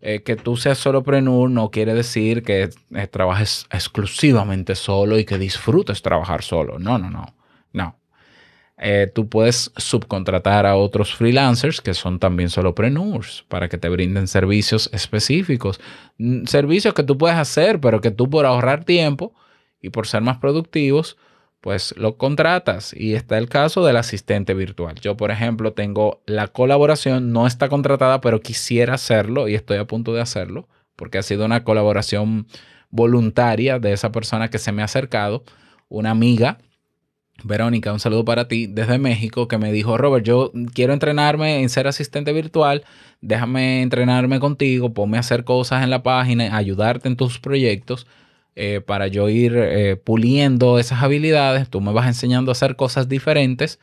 Eh, 0.01 0.23
que 0.23 0.37
tú 0.37 0.57
seas 0.57 0.79
solopreneur 0.79 1.51
no 1.51 1.71
quiere 1.71 1.95
decir 1.95 2.43
que 2.43 2.69
trabajes 3.11 3.67
exclusivamente 3.73 4.75
solo 4.75 5.19
y 5.19 5.25
que 5.25 5.39
disfrutes 5.39 6.03
trabajar 6.03 6.43
solo. 6.43 6.79
No, 6.79 6.99
no, 6.99 7.11
no. 7.11 7.35
No. 7.73 7.97
Eh, 8.79 9.11
tú 9.15 9.29
puedes 9.29 9.73
subcontratar 9.77 10.67
a 10.67 10.77
otros 10.77 11.15
freelancers 11.15 11.81
que 11.81 11.95
son 11.95 12.19
también 12.19 12.51
solopreneurs 12.51 13.45
para 13.49 13.69
que 13.69 13.79
te 13.79 13.89
brinden 13.89 14.29
servicios 14.29 14.91
específicos. 14.93 15.81
Mm, 16.19 16.45
servicios 16.45 16.93
que 16.95 17.03
tú 17.03 17.17
puedes 17.17 17.39
hacer, 17.39 17.81
pero 17.81 18.01
que 18.01 18.11
tú 18.11 18.29
por 18.29 18.45
ahorrar 18.45 18.85
tiempo 18.85 19.35
y 19.81 19.91
por 19.91 20.07
ser 20.07 20.23
más 20.23 20.39
productivos, 20.39 21.17
pues 21.61 21.95
lo 21.97 22.19
contratas. 22.19 22.93
Y 22.95 23.15
está 23.15 23.39
el 23.39 23.49
caso 23.49 23.85
del 23.85 23.97
asistente 23.97 24.55
virtual. 24.55 24.97
Yo, 25.01 25.17
por 25.17 25.31
ejemplo, 25.31 25.73
tengo 25.73 26.23
la 26.27 26.49
colaboración, 26.49 27.33
no 27.33 27.47
está 27.47 27.69
contratada, 27.69 28.21
pero 28.21 28.41
quisiera 28.41 28.95
hacerlo 28.95 29.49
y 29.49 29.55
estoy 29.55 29.79
a 29.79 29.87
punto 29.87 30.13
de 30.15 30.21
hacerlo 30.21 30.69
porque 30.97 31.19
ha 31.19 31.23
sido 31.23 31.45
una 31.45 31.63
colaboración 31.63 32.47
voluntaria 32.91 33.79
de 33.79 33.93
esa 33.93 34.11
persona 34.11 34.49
que 34.49 34.59
se 34.59 34.73
me 34.73 34.83
ha 34.83 34.87
acercado, 34.87 35.45
una 35.89 36.11
amiga 36.11 36.59
Verónica, 37.45 37.93
un 37.93 38.01
saludo 38.01 38.25
para 38.25 38.49
ti 38.49 38.67
desde 38.67 38.99
México, 38.99 39.47
que 39.47 39.59
me 39.59 39.71
dijo, 39.71 39.99
Robert, 39.99 40.25
yo 40.25 40.53
quiero 40.75 40.93
entrenarme 40.93 41.61
en 41.61 41.69
ser 41.69 41.87
asistente 41.87 42.33
virtual, 42.33 42.85
déjame 43.21 43.83
entrenarme 43.83 44.41
contigo, 44.41 44.95
ponme 44.95 45.19
a 45.19 45.21
hacer 45.21 45.45
cosas 45.45 45.85
en 45.85 45.91
la 45.91 46.03
página, 46.03 46.57
ayudarte 46.57 47.09
en 47.09 47.17
tus 47.17 47.39
proyectos 47.39 48.07
eh, 48.55 48.81
para 48.81 49.07
yo 49.09 49.29
ir 49.29 49.55
eh, 49.55 49.97
puliendo 49.97 50.79
esas 50.79 51.03
habilidades, 51.03 51.69
tú 51.69 51.81
me 51.81 51.93
vas 51.93 52.07
enseñando 52.07 52.51
a 52.51 52.53
hacer 52.53 52.75
cosas 52.75 53.09
diferentes 53.09 53.79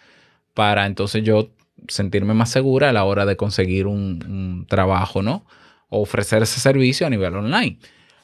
para 0.56 0.86
entonces 0.88 1.24
yo 1.24 1.50
sentirme 1.88 2.34
más 2.34 2.50
segura 2.50 2.90
a 2.90 2.94
la 2.94 3.04
hora 3.04 3.26
de 3.26 3.36
conseguir 3.38 3.88
un, 3.88 4.24
un 4.28 4.66
trabajo, 4.68 5.22
¿no? 5.22 5.46
O 5.90 6.02
ofrecer 6.02 6.42
ese 6.44 6.60
servicio 6.60 7.06
a 7.06 7.10
nivel 7.10 7.36
online. 7.36 7.78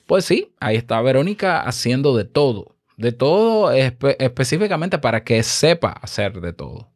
Pues 0.07 0.25
sí, 0.25 0.51
ahí 0.59 0.75
está 0.75 1.01
Verónica 1.01 1.61
haciendo 1.61 2.15
de 2.15 2.25
todo 2.25 2.78
de 2.99 3.13
todo 3.13 3.71
específicamente 3.71 4.99
para 4.99 5.23
que 5.23 5.41
sepa 5.41 5.91
hacer 6.01 6.41
de 6.41 6.51
todo, 6.51 6.91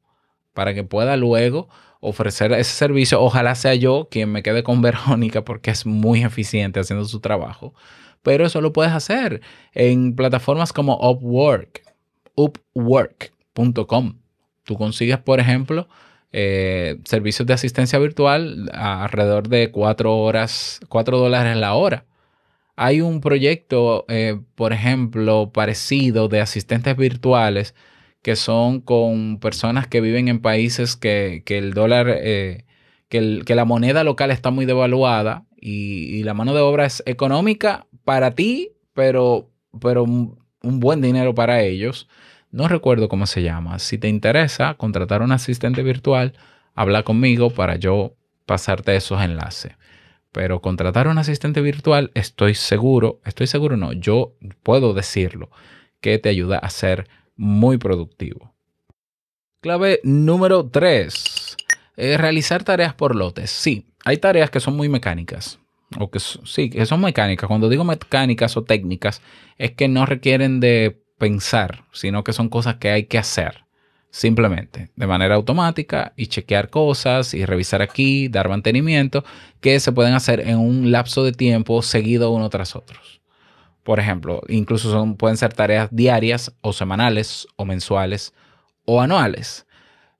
para 0.53 0.73
que 0.73 0.83
pueda 0.83 1.15
luego 1.15 1.69
ofrecer 2.01 2.51
ese 2.51 2.73
servicio. 2.73 3.21
Ojalá 3.21 3.55
sea 3.55 3.73
yo 3.73 4.09
quien 4.11 4.31
me 4.31 4.43
quede 4.43 4.63
con 4.63 4.81
Verónica 4.83 5.45
porque 5.45 5.71
es 5.71 5.85
muy 5.85 6.23
eficiente 6.23 6.81
haciendo 6.81 7.05
su 7.05 7.21
trabajo. 7.21 7.73
Pero 8.21 8.45
eso 8.45 8.61
lo 8.61 8.73
puedes 8.73 8.91
hacer 8.91 9.41
en 9.73 10.15
plataformas 10.15 10.73
como 10.73 10.97
Upwork, 10.97 11.81
upwork.com. 12.35 14.19
Tú 14.63 14.77
consigues, 14.77 15.17
por 15.19 15.39
ejemplo, 15.39 15.87
eh, 16.31 16.99
servicios 17.05 17.45
de 17.47 17.53
asistencia 17.53 17.99
virtual 17.99 18.69
alrededor 18.73 19.47
de 19.47 19.71
4 19.71 20.17
horas, 20.17 20.79
4 20.89 21.17
dólares 21.17 21.55
la 21.57 21.73
hora. 21.75 22.05
Hay 22.75 23.01
un 23.01 23.21
proyecto, 23.21 24.05
eh, 24.07 24.39
por 24.55 24.73
ejemplo, 24.73 25.51
parecido 25.51 26.27
de 26.27 26.41
asistentes 26.41 26.97
virtuales 26.97 27.75
que 28.23 28.35
son 28.35 28.79
con 28.79 29.39
personas 29.39 29.85
que 29.87 30.01
viven 30.01 30.29
en 30.29 30.39
países 30.39 30.95
que, 30.95 31.43
el 31.45 31.73
dólar, 31.73 32.07
eh, 32.09 32.65
que, 33.09 33.43
la 33.55 33.65
moneda 33.65 34.03
local 34.03 34.31
está 34.31 34.49
muy 34.49 34.65
devaluada 34.65 35.45
y, 35.57 36.23
la 36.23 36.33
mano 36.33 36.53
de 36.53 36.61
obra 36.61 36.85
es 36.85 37.03
económica 37.05 37.85
para 38.05 38.31
ti, 38.31 38.71
pero, 38.93 39.51
pero 39.79 40.03
un, 40.03 40.39
un 40.63 40.79
buen 40.79 41.01
dinero 41.01 41.35
para 41.35 41.61
ellos. 41.61 42.07
No 42.49 42.67
recuerdo 42.67 43.09
cómo 43.09 43.27
se 43.27 43.43
llama. 43.43 43.77
Si 43.79 43.97
te 43.97 44.07
interesa 44.07 44.75
contratar 44.75 45.21
un 45.21 45.33
asistente 45.33 45.83
virtual, 45.83 46.33
habla 46.75 47.03
conmigo 47.03 47.49
para 47.49 47.75
yo 47.75 48.15
pasarte 48.45 48.95
esos 48.95 49.21
enlaces. 49.21 49.73
Pero 50.33 50.61
contratar 50.61 51.07
un 51.07 51.19
asistente 51.19 51.61
virtual, 51.61 52.11
estoy 52.15 52.55
seguro, 52.55 53.21
estoy 53.23 53.47
seguro 53.47 53.77
no, 53.77 53.93
yo 53.93 54.33
puedo 54.63 54.93
decirlo, 54.93 55.49
que 56.01 56.17
te 56.17 56.27
ayuda 56.27 56.57
a 56.57 56.69
ser 56.71 57.07
muy 57.37 57.77
productivo. 57.77 58.51
Clave 59.61 60.01
número 60.03 60.67
3. 60.67 61.55
realizar 61.95 62.63
tareas 62.63 62.95
por 62.95 63.15
lotes. 63.15 63.51
Sí, 63.51 63.85
hay 64.03 64.17
tareas 64.17 64.49
que 64.49 64.59
son 64.59 64.75
muy 64.75 64.89
mecánicas. 64.89 65.59
O 65.99 66.09
que 66.09 66.19
sí, 66.19 66.71
que 66.71 66.85
son 66.87 66.99
mecánicas. 67.01 67.47
Cuando 67.47 67.69
digo 67.69 67.83
mecánicas 67.83 68.57
o 68.57 68.63
técnicas, 68.63 69.21
es 69.59 69.71
que 69.73 69.87
no 69.87 70.07
requieren 70.07 70.59
de 70.59 70.99
pensar, 71.19 71.85
sino 71.91 72.23
que 72.23 72.33
son 72.33 72.49
cosas 72.49 72.77
que 72.77 72.89
hay 72.89 73.05
que 73.05 73.19
hacer 73.19 73.63
simplemente 74.13 74.91
de 74.95 75.07
manera 75.07 75.33
automática 75.33 76.13
y 76.15 76.27
chequear 76.27 76.69
cosas 76.69 77.33
y 77.33 77.45
revisar 77.45 77.81
aquí, 77.81 78.27
dar 78.27 78.47
mantenimiento, 78.47 79.25
que 79.59 79.79
se 79.79 79.91
pueden 79.91 80.13
hacer 80.13 80.39
en 80.41 80.59
un 80.59 80.91
lapso 80.91 81.23
de 81.23 81.31
tiempo 81.31 81.81
seguido 81.81 82.29
uno 82.29 82.47
tras 82.51 82.75
otro. 82.75 82.99
Por 83.81 83.99
ejemplo, 83.99 84.43
incluso 84.47 84.91
son, 84.91 85.17
pueden 85.17 85.35
ser 85.35 85.53
tareas 85.53 85.89
diarias 85.91 86.53
o 86.61 86.73
semanales 86.73 87.47
o 87.55 87.65
mensuales 87.65 88.35
o 88.85 89.01
anuales. 89.01 89.65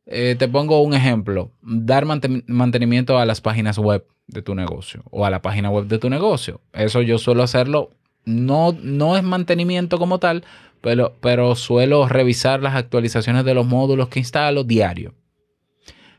Eh, 0.07 0.35
te 0.39 0.47
pongo 0.47 0.81
un 0.81 0.95
ejemplo, 0.95 1.51
dar 1.61 2.05
mantenimiento 2.05 3.19
a 3.19 3.27
las 3.27 3.41
páginas 3.41 3.77
web 3.77 4.07
de 4.25 4.41
tu 4.41 4.55
negocio 4.55 5.03
o 5.11 5.23
a 5.23 5.29
la 5.29 5.43
página 5.43 5.69
web 5.69 5.85
de 5.85 5.99
tu 5.99 6.09
negocio. 6.09 6.61
Eso 6.73 7.03
yo 7.03 7.19
suelo 7.19 7.43
hacerlo, 7.43 7.91
no, 8.25 8.75
no 8.81 9.17
es 9.17 9.23
mantenimiento 9.23 9.99
como 9.99 10.17
tal, 10.17 10.43
pero, 10.83 11.55
suelo 11.55 12.09
revisar 12.09 12.61
las 12.61 12.75
actualizaciones 12.75 13.45
de 13.45 13.53
los 13.53 13.65
módulos 13.65 14.09
que 14.09 14.19
instalo 14.19 14.65
diario. 14.65 15.13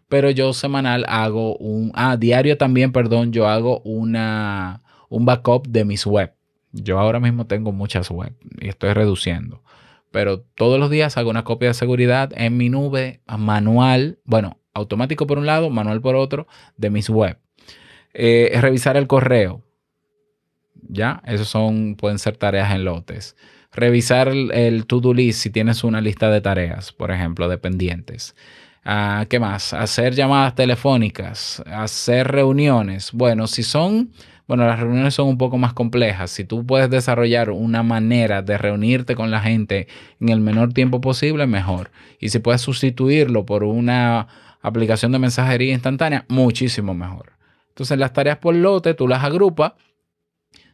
Pero 0.08 0.30
yo 0.30 0.54
semanal 0.54 1.04
hago 1.06 1.54
un, 1.58 1.92
ah, 1.94 2.16
diario 2.16 2.56
también, 2.56 2.90
perdón, 2.90 3.30
yo 3.30 3.46
hago 3.46 3.80
una, 3.80 4.82
un 5.10 5.26
backup 5.26 5.66
de 5.68 5.84
mis 5.84 6.06
web. 6.06 6.32
Yo 6.72 6.98
ahora 6.98 7.20
mismo 7.20 7.46
tengo 7.46 7.72
muchas 7.72 8.10
web 8.10 8.34
y 8.58 8.68
estoy 8.68 8.94
reduciendo. 8.94 9.62
Pero 10.10 10.40
todos 10.40 10.80
los 10.80 10.88
días 10.88 11.18
hago 11.18 11.28
una 11.28 11.44
copia 11.44 11.68
de 11.68 11.74
seguridad 11.74 12.32
en 12.34 12.56
mi 12.56 12.70
nube 12.70 13.20
manual, 13.26 14.18
bueno, 14.24 14.58
automático 14.72 15.26
por 15.26 15.36
un 15.36 15.44
lado, 15.44 15.68
manual 15.68 16.00
por 16.00 16.16
otro, 16.16 16.46
de 16.78 16.88
mis 16.88 17.10
web. 17.10 17.38
Eh, 18.14 18.56
revisar 18.62 18.96
el 18.96 19.08
correo. 19.08 19.62
Ya, 20.88 21.22
esos 21.26 21.48
son, 21.48 21.96
pueden 21.96 22.18
ser 22.18 22.38
tareas 22.38 22.74
en 22.74 22.84
lotes 22.84 23.36
revisar 23.74 24.28
el, 24.28 24.86
to-do 24.86 25.12
list 25.12 25.40
si 25.40 25.50
tienes 25.50 25.84
una 25.84 26.00
lista 26.00 26.30
de 26.30 26.40
tareas, 26.40 26.92
por 26.92 27.10
ejemplo, 27.10 27.48
de 27.48 27.58
pendientes. 27.58 28.34
Ah, 28.84 29.26
¿Qué 29.28 29.40
más? 29.40 29.72
Hacer 29.72 30.14
llamadas 30.14 30.54
telefónicas, 30.54 31.62
hacer 31.66 32.28
reuniones. 32.28 33.12
Bueno, 33.12 33.46
si 33.46 33.62
son, 33.62 34.10
bueno, 34.46 34.66
las 34.66 34.78
reuniones 34.78 35.14
son 35.14 35.28
un 35.28 35.38
poco 35.38 35.56
más 35.56 35.72
complejas. 35.72 36.30
Si 36.30 36.44
tú 36.44 36.66
puedes 36.66 36.90
desarrollar 36.90 37.50
una 37.50 37.82
manera 37.82 38.42
de 38.42 38.58
reunirte 38.58 39.14
con 39.14 39.30
la 39.30 39.40
gente 39.40 39.88
en 40.20 40.28
el 40.28 40.40
menor 40.40 40.72
tiempo 40.72 41.00
posible, 41.00 41.46
mejor. 41.46 41.90
Y 42.20 42.28
si 42.28 42.40
puedes 42.40 42.60
sustituirlo 42.60 43.46
por 43.46 43.64
una 43.64 44.28
aplicación 44.60 45.12
de 45.12 45.18
mensajería 45.18 45.72
instantánea, 45.72 46.26
muchísimo 46.28 46.94
mejor. 46.94 47.32
Entonces 47.70 47.98
las 47.98 48.12
tareas 48.12 48.38
por 48.38 48.54
lote 48.54 48.94
tú 48.94 49.08
las 49.08 49.24
agrupas 49.24 49.72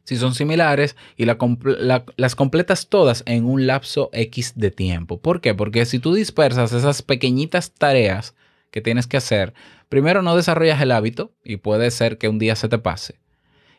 si 0.05 0.17
son 0.17 0.35
similares 0.35 0.97
y 1.17 1.25
las 1.25 2.35
completas 2.35 2.89
todas 2.89 3.23
en 3.27 3.45
un 3.45 3.67
lapso 3.67 4.11
X 4.13 4.55
de 4.57 4.71
tiempo. 4.71 5.21
¿Por 5.21 5.41
qué? 5.41 5.55
Porque 5.55 5.85
si 5.87 5.99
tú 5.99 6.15
dispersas 6.15 6.73
esas 6.73 7.03
pequeñitas 7.03 7.73
tareas 7.73 8.35
que 8.71 8.81
tienes 8.81 9.07
que 9.07 9.17
hacer, 9.17 9.55
primero 9.89 10.23
no 10.23 10.37
desarrollas 10.37 10.81
el 10.81 10.93
hábito 10.93 11.33
y 11.45 11.57
puede 11.57 11.91
ser 11.91 12.19
que 12.19 12.29
un 12.29 12.39
día 12.39 12.57
se 12.57 12.69
te 12.69 12.79
pase. 12.79 13.21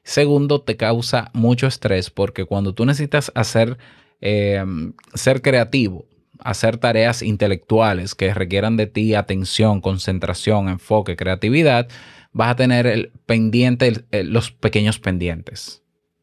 Segundo, 0.03 0.61
te 0.61 0.77
causa 0.77 1.29
mucho 1.33 1.67
estrés 1.67 2.09
porque 2.09 2.45
cuando 2.45 2.73
tú 2.73 2.85
necesitas 2.85 3.31
hacer, 3.35 3.77
em, 4.19 4.93
ser 5.13 5.41
creativo, 5.41 6.05
hacer 6.39 6.77
tareas 6.77 7.21
intelectuales 7.21 8.15
que 8.15 8.33
requieran 8.33 8.77
de 8.77 8.87
ti 8.87 9.13
atención, 9.13 9.79
concentración, 9.79 10.69
enfoque, 10.69 11.15
creatividad, 11.15 11.87
vas 12.31 12.51
a 12.51 12.55
tener 12.55 12.87
el 12.87 13.11
pendiente, 13.25 14.05
los 14.23 14.51
pequeños 14.51 14.99
pendientes. 14.99 15.80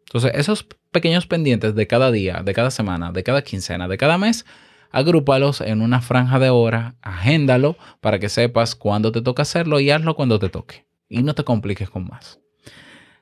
Entonces, 0.08 0.32
esos 0.34 0.66
pequeños 0.90 1.26
pendientes 1.26 1.74
de 1.74 1.86
cada 1.86 2.10
día, 2.10 2.42
de 2.42 2.54
cada 2.54 2.70
semana, 2.70 3.12
de 3.12 3.22
cada 3.22 3.42
quincena, 3.42 3.88
de 3.88 3.98
cada 3.98 4.16
mes, 4.16 4.46
agrúpalos 4.90 5.60
en 5.60 5.82
una 5.82 6.00
franja 6.00 6.38
de 6.38 6.48
hora, 6.48 6.94
agéndalo 7.02 7.76
para 8.00 8.18
que 8.18 8.30
sepas 8.30 8.74
cuándo 8.74 9.12
te 9.12 9.20
toca 9.20 9.42
hacerlo 9.42 9.80
y 9.80 9.90
hazlo 9.90 10.16
cuando 10.16 10.38
te 10.38 10.48
toque. 10.48 10.86
Y 11.10 11.22
no 11.22 11.34
te 11.34 11.44
compliques 11.44 11.90
con 11.90 12.06
más. 12.06 12.40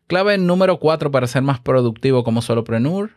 Clave 0.07 0.39
número 0.39 0.79
4 0.79 1.11
para 1.11 1.27
ser 1.27 1.43
más 1.43 1.59
productivo 1.59 2.23
como 2.23 2.41
solopreneur. 2.41 3.17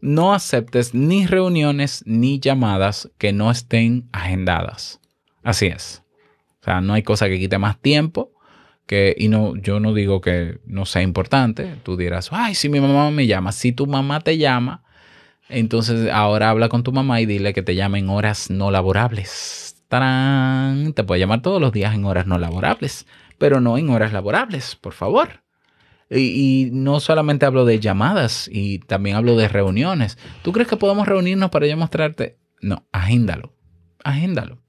No 0.00 0.32
aceptes 0.32 0.94
ni 0.94 1.26
reuniones 1.26 2.02
ni 2.06 2.40
llamadas 2.40 3.10
que 3.18 3.34
no 3.34 3.50
estén 3.50 4.08
agendadas. 4.12 5.00
Así 5.42 5.66
es. 5.66 6.02
sea, 6.64 6.80
no 6.80 6.94
hay 6.94 7.02
cosa 7.02 7.28
que 7.28 7.38
quite 7.38 7.58
más 7.58 7.78
tiempo 7.78 8.32
y 9.18 9.28
no, 9.28 9.56
yo 9.56 9.80
no 9.80 9.92
digo 9.92 10.20
que 10.20 10.60
no 10.66 10.86
sea 10.86 11.02
importante. 11.02 11.76
Tú 11.82 11.96
dirás, 11.96 12.30
ay, 12.32 12.54
si 12.54 12.68
mi 12.68 12.80
mamá 12.80 13.10
me 13.10 13.26
llama, 13.26 13.52
si 13.52 13.72
tu 13.72 13.86
mamá 13.86 14.20
te 14.20 14.38
llama, 14.38 14.82
entonces 15.48 16.10
ahora 16.10 16.50
habla 16.50 16.68
con 16.68 16.82
tu 16.82 16.92
mamá 16.92 17.20
y 17.20 17.26
dile 17.26 17.52
que 17.52 17.62
te 17.62 17.74
llame 17.74 17.98
en 17.98 18.08
horas 18.08 18.50
no 18.50 18.70
laborables. 18.70 19.82
¡Tarán! 19.88 20.92
Te 20.92 21.04
puede 21.04 21.20
llamar 21.20 21.42
todos 21.42 21.60
los 21.60 21.72
días 21.72 21.94
en 21.94 22.04
horas 22.04 22.26
no 22.26 22.38
laborables, 22.38 23.06
pero 23.38 23.60
no 23.60 23.78
en 23.78 23.90
horas 23.90 24.12
laborables, 24.12 24.76
por 24.76 24.92
favor. 24.92 25.42
Y, 26.10 26.70
no 26.72 27.00
solamente 27.00 27.44
hablo 27.44 27.66
de 27.66 27.80
llamadas, 27.80 28.48
y 28.50 28.78
también 28.80 29.16
hablo 29.16 29.36
de 29.36 29.48
reuniones. 29.48 30.16
¿Tú 30.42 30.52
crees 30.52 30.68
que 30.68 30.76
podemos 30.76 31.06
reunirnos 31.06 31.50
para 31.50 31.66
yo 31.66 31.76
mostrarte? 31.76 32.38
No, 32.62 32.86
agéndalo. 32.92 33.54
Agéndalo. 34.04 34.62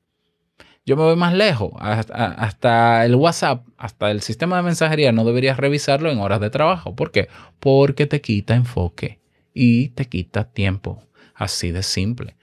Yo 0.89 0.95
me 0.95 1.03
voy 1.03 1.15
más 1.15 1.35
lejos. 1.35 1.71
Hasta, 1.77 3.05
el 3.05 3.13
WhatsApp, 3.13 3.63
hasta 3.77 4.09
el 4.09 4.23
sistema 4.23 4.57
de 4.57 4.63
mensajería, 4.63 5.11
no 5.11 5.23
deberías 5.23 5.57
revisarlo 5.57 6.09
en 6.09 6.17
horas 6.17 6.39
de 6.39 6.49
trabajo. 6.49 6.95
¿Por 6.95 7.11
qué? 7.11 7.27
Porque 7.59 8.07
te 8.07 8.21
quita 8.21 8.55
enfoque 8.55 9.19
y 9.53 9.89
te 9.89 10.05
quita 10.05 10.45
tiempo. 10.45 11.03
Así 11.35 11.69
de 11.69 11.83
simple. 11.83 12.37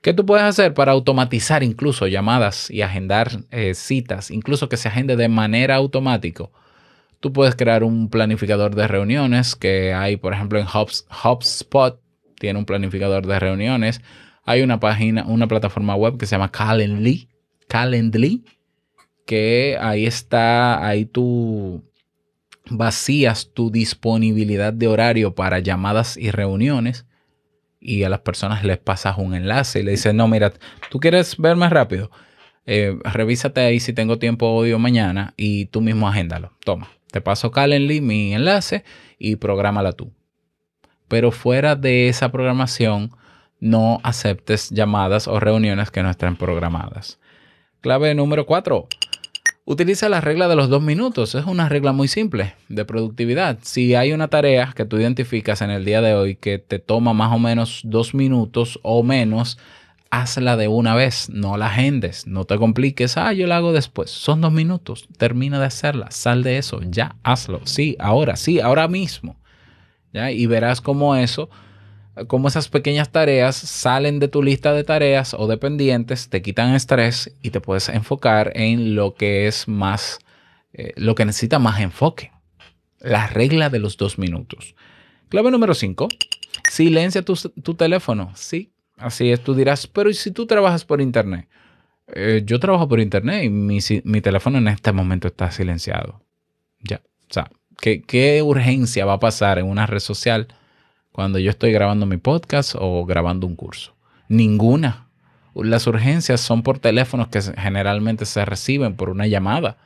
¿Qué 0.00 0.14
tú 0.14 0.24
puedes 0.24 0.42
hacer 0.42 0.72
para 0.72 0.92
automatizar 0.92 1.62
incluso 1.62 2.06
llamadas 2.06 2.70
y 2.70 2.80
agendar 2.80 3.30
eh, 3.50 3.74
citas, 3.74 4.30
incluso 4.30 4.70
que 4.70 4.78
se 4.78 4.88
agende 4.88 5.16
de 5.16 5.28
manera 5.28 5.74
automática? 5.74 6.48
Tú 7.20 7.34
puedes 7.34 7.56
crear 7.56 7.84
un 7.84 8.08
planificador 8.08 8.74
de 8.74 8.88
reuniones 8.88 9.54
que 9.54 9.92
hay, 9.92 10.16
por 10.16 10.32
ejemplo, 10.32 10.58
en 10.58 10.66
HubSpot, 10.66 12.00
tiene 12.38 12.58
un 12.58 12.64
planificador 12.64 13.26
de 13.26 13.38
reuniones. 13.38 14.00
Hay 14.46 14.62
una 14.62 14.80
página, 14.80 15.26
una 15.26 15.46
plataforma 15.46 15.94
web 15.94 16.16
que 16.16 16.24
se 16.24 16.36
llama 16.36 16.50
Calendly, 16.50 17.28
Calendly, 17.72 18.44
que 19.24 19.78
ahí 19.80 20.04
está, 20.04 20.86
ahí 20.86 21.06
tú 21.06 21.82
vacías 22.68 23.50
tu 23.54 23.70
disponibilidad 23.70 24.74
de 24.74 24.88
horario 24.88 25.34
para 25.34 25.58
llamadas 25.58 26.18
y 26.18 26.30
reuniones 26.30 27.06
y 27.80 28.02
a 28.02 28.10
las 28.10 28.20
personas 28.20 28.62
les 28.62 28.76
pasas 28.76 29.16
un 29.16 29.34
enlace 29.34 29.80
y 29.80 29.84
le 29.84 29.92
dices, 29.92 30.12
no, 30.12 30.28
mira, 30.28 30.52
tú 30.90 31.00
quieres 31.00 31.38
ver 31.38 31.56
más 31.56 31.72
rápido, 31.72 32.10
eh, 32.66 32.98
revísate 33.04 33.62
ahí 33.62 33.80
si 33.80 33.94
tengo 33.94 34.18
tiempo 34.18 34.48
hoy 34.48 34.74
o 34.74 34.78
mañana 34.78 35.32
y 35.38 35.64
tú 35.64 35.80
mismo 35.80 36.06
agéndalo. 36.06 36.52
Toma, 36.66 36.90
te 37.10 37.22
paso 37.22 37.52
Calendly, 37.52 38.02
mi 38.02 38.34
enlace, 38.34 38.84
y 39.18 39.36
prográmala 39.36 39.92
tú. 39.92 40.12
Pero 41.08 41.32
fuera 41.32 41.74
de 41.74 42.08
esa 42.08 42.30
programación, 42.30 43.12
no 43.60 43.98
aceptes 44.02 44.68
llamadas 44.68 45.26
o 45.26 45.40
reuniones 45.40 45.90
que 45.90 46.02
no 46.02 46.10
estén 46.10 46.36
programadas. 46.36 47.18
Clave 47.82 48.14
número 48.14 48.46
4. 48.46 48.86
Utiliza 49.64 50.08
la 50.08 50.20
regla 50.20 50.46
de 50.46 50.54
los 50.54 50.68
dos 50.68 50.80
minutos. 50.80 51.34
Es 51.34 51.46
una 51.46 51.68
regla 51.68 51.90
muy 51.90 52.06
simple 52.06 52.54
de 52.68 52.84
productividad. 52.84 53.58
Si 53.62 53.96
hay 53.96 54.12
una 54.12 54.28
tarea 54.28 54.72
que 54.76 54.84
tú 54.84 54.98
identificas 54.98 55.62
en 55.62 55.70
el 55.70 55.84
día 55.84 56.00
de 56.00 56.14
hoy 56.14 56.36
que 56.36 56.58
te 56.58 56.78
toma 56.78 57.12
más 57.12 57.32
o 57.32 57.40
menos 57.40 57.80
dos 57.82 58.14
minutos 58.14 58.78
o 58.84 59.02
menos, 59.02 59.58
hazla 60.10 60.56
de 60.56 60.68
una 60.68 60.94
vez, 60.94 61.28
no 61.28 61.56
la 61.56 61.66
agendes, 61.66 62.28
no 62.28 62.44
te 62.44 62.56
compliques, 62.56 63.16
ah, 63.16 63.32
yo 63.32 63.48
la 63.48 63.56
hago 63.56 63.72
después, 63.72 64.10
son 64.10 64.42
dos 64.42 64.52
minutos, 64.52 65.08
termina 65.16 65.58
de 65.58 65.66
hacerla, 65.66 66.10
sal 66.10 66.42
de 66.42 66.58
eso, 66.58 66.80
ya, 66.84 67.16
hazlo, 67.22 67.62
sí, 67.64 67.96
ahora, 67.98 68.36
sí, 68.36 68.60
ahora 68.60 68.88
mismo, 68.88 69.40
¿ya? 70.12 70.30
Y 70.30 70.44
verás 70.44 70.82
cómo 70.82 71.16
eso, 71.16 71.48
cómo 72.26 72.48
esas 72.48 72.68
pequeñas 72.68 73.10
tareas 73.10 73.56
salen 73.56 74.18
de 74.18 74.28
tu 74.28 74.42
lista 74.42 74.72
de 74.72 74.84
tareas 74.84 75.34
o 75.34 75.46
de 75.46 75.56
pendientes, 75.56 76.28
te 76.28 76.42
quitan 76.42 76.74
estrés 76.74 77.34
y 77.42 77.50
te 77.50 77.60
puedes 77.60 77.88
enfocar 77.88 78.52
en 78.54 78.94
lo 78.94 79.14
que 79.14 79.46
es 79.46 79.68
más, 79.68 80.18
eh, 80.72 80.92
lo 80.96 81.14
que 81.14 81.24
necesita 81.24 81.58
más 81.58 81.80
enfoque. 81.80 82.32
La 83.00 83.26
regla 83.26 83.68
de 83.70 83.80
los 83.80 83.96
dos 83.96 84.18
minutos. 84.18 84.74
Clave 85.28 85.50
número 85.50 85.74
5. 85.74 86.08
Silencia 86.70 87.22
tu, 87.22 87.34
tu 87.34 87.74
teléfono. 87.74 88.30
Sí, 88.34 88.72
Así 89.02 89.32
es, 89.32 89.42
tú 89.42 89.54
dirás, 89.54 89.86
pero 89.88 90.10
¿y 90.10 90.14
si 90.14 90.30
tú 90.30 90.46
trabajas 90.46 90.84
por 90.84 91.00
internet? 91.00 91.48
Eh, 92.14 92.42
yo 92.44 92.60
trabajo 92.60 92.88
por 92.88 93.00
internet 93.00 93.44
y 93.44 93.48
mi, 93.48 93.80
teléfono 94.20 94.58
en 94.58 94.68
este 94.68 94.92
momento 94.92 95.26
está 95.26 95.50
silenciado. 95.50 96.22
Ya, 96.80 97.02
o 97.28 97.32
sea, 97.32 97.50
¿qué, 97.80 98.02
¿qué 98.02 98.42
urgencia 98.42 99.04
va 99.04 99.14
a 99.14 99.20
pasar 99.20 99.58
en 99.58 99.66
una 99.66 99.86
red 99.86 99.98
social 99.98 100.48
cuando 101.12 101.38
yo 101.38 101.50
estoy 101.50 101.72
grabando 101.72 102.06
mi 102.06 102.16
podcast 102.16 102.74
o 102.78 103.04
grabando 103.04 103.46
un 103.46 103.54
curso? 103.54 103.94
Ninguna. 104.28 105.08
Las 105.54 105.86
urgencias 105.86 106.40
son 106.40 106.62
por 106.62 106.78
teléfonos 106.78 107.28
que 107.28 107.42
generalmente 107.42 108.24
se 108.24 108.44
reciben 108.44 108.96
por 108.96 109.10
una 109.10 109.26
llamada. 109.26 109.76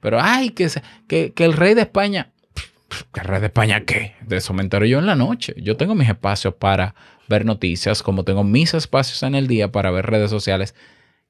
Pero, 0.00 0.18
ay, 0.20 0.50
que, 0.50 0.68
que, 1.06 1.32
que 1.32 1.44
el 1.44 1.52
rey 1.52 1.74
de 1.74 1.82
España, 1.82 2.32
¿qué 3.12 3.22
rey 3.22 3.40
de 3.40 3.46
España 3.46 3.84
qué? 3.84 4.14
De 4.26 4.38
eso 4.38 4.52
me 4.52 4.62
entero 4.62 4.84
yo 4.84 4.98
en 4.98 5.06
la 5.06 5.14
noche. 5.14 5.54
Yo 5.56 5.76
tengo 5.76 5.94
mis 5.94 6.08
espacios 6.08 6.54
para 6.54 6.94
ver 7.28 7.44
noticias, 7.44 8.02
como 8.02 8.24
tengo 8.24 8.42
mis 8.42 8.74
espacios 8.74 9.22
en 9.22 9.34
el 9.34 9.46
día 9.46 9.70
para 9.70 9.90
ver 9.90 10.06
redes 10.06 10.30
sociales 10.30 10.74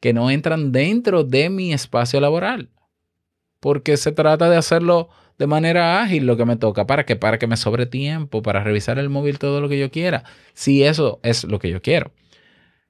que 0.00 0.12
no 0.12 0.30
entran 0.30 0.72
dentro 0.72 1.24
de 1.24 1.50
mi 1.50 1.72
espacio 1.72 2.20
laboral. 2.20 2.70
Porque 3.60 3.96
se 3.96 4.12
trata 4.12 4.48
de 4.48 4.56
hacerlo 4.56 5.08
de 5.38 5.46
manera 5.46 6.02
ágil 6.02 6.26
lo 6.26 6.36
que 6.36 6.44
me 6.44 6.56
toca. 6.56 6.86
¿Para 6.86 7.06
que 7.06 7.16
Para 7.16 7.38
que 7.38 7.46
me 7.46 7.56
sobre 7.56 7.86
tiempo, 7.86 8.42
para 8.42 8.62
revisar 8.62 8.98
el 8.98 9.08
móvil 9.08 9.38
todo 9.38 9.60
lo 9.60 9.68
que 9.68 9.78
yo 9.78 9.90
quiera. 9.90 10.24
Si 10.54 10.82
eso 10.84 11.20
es 11.22 11.44
lo 11.44 11.58
que 11.58 11.70
yo 11.70 11.80
quiero. 11.80 12.12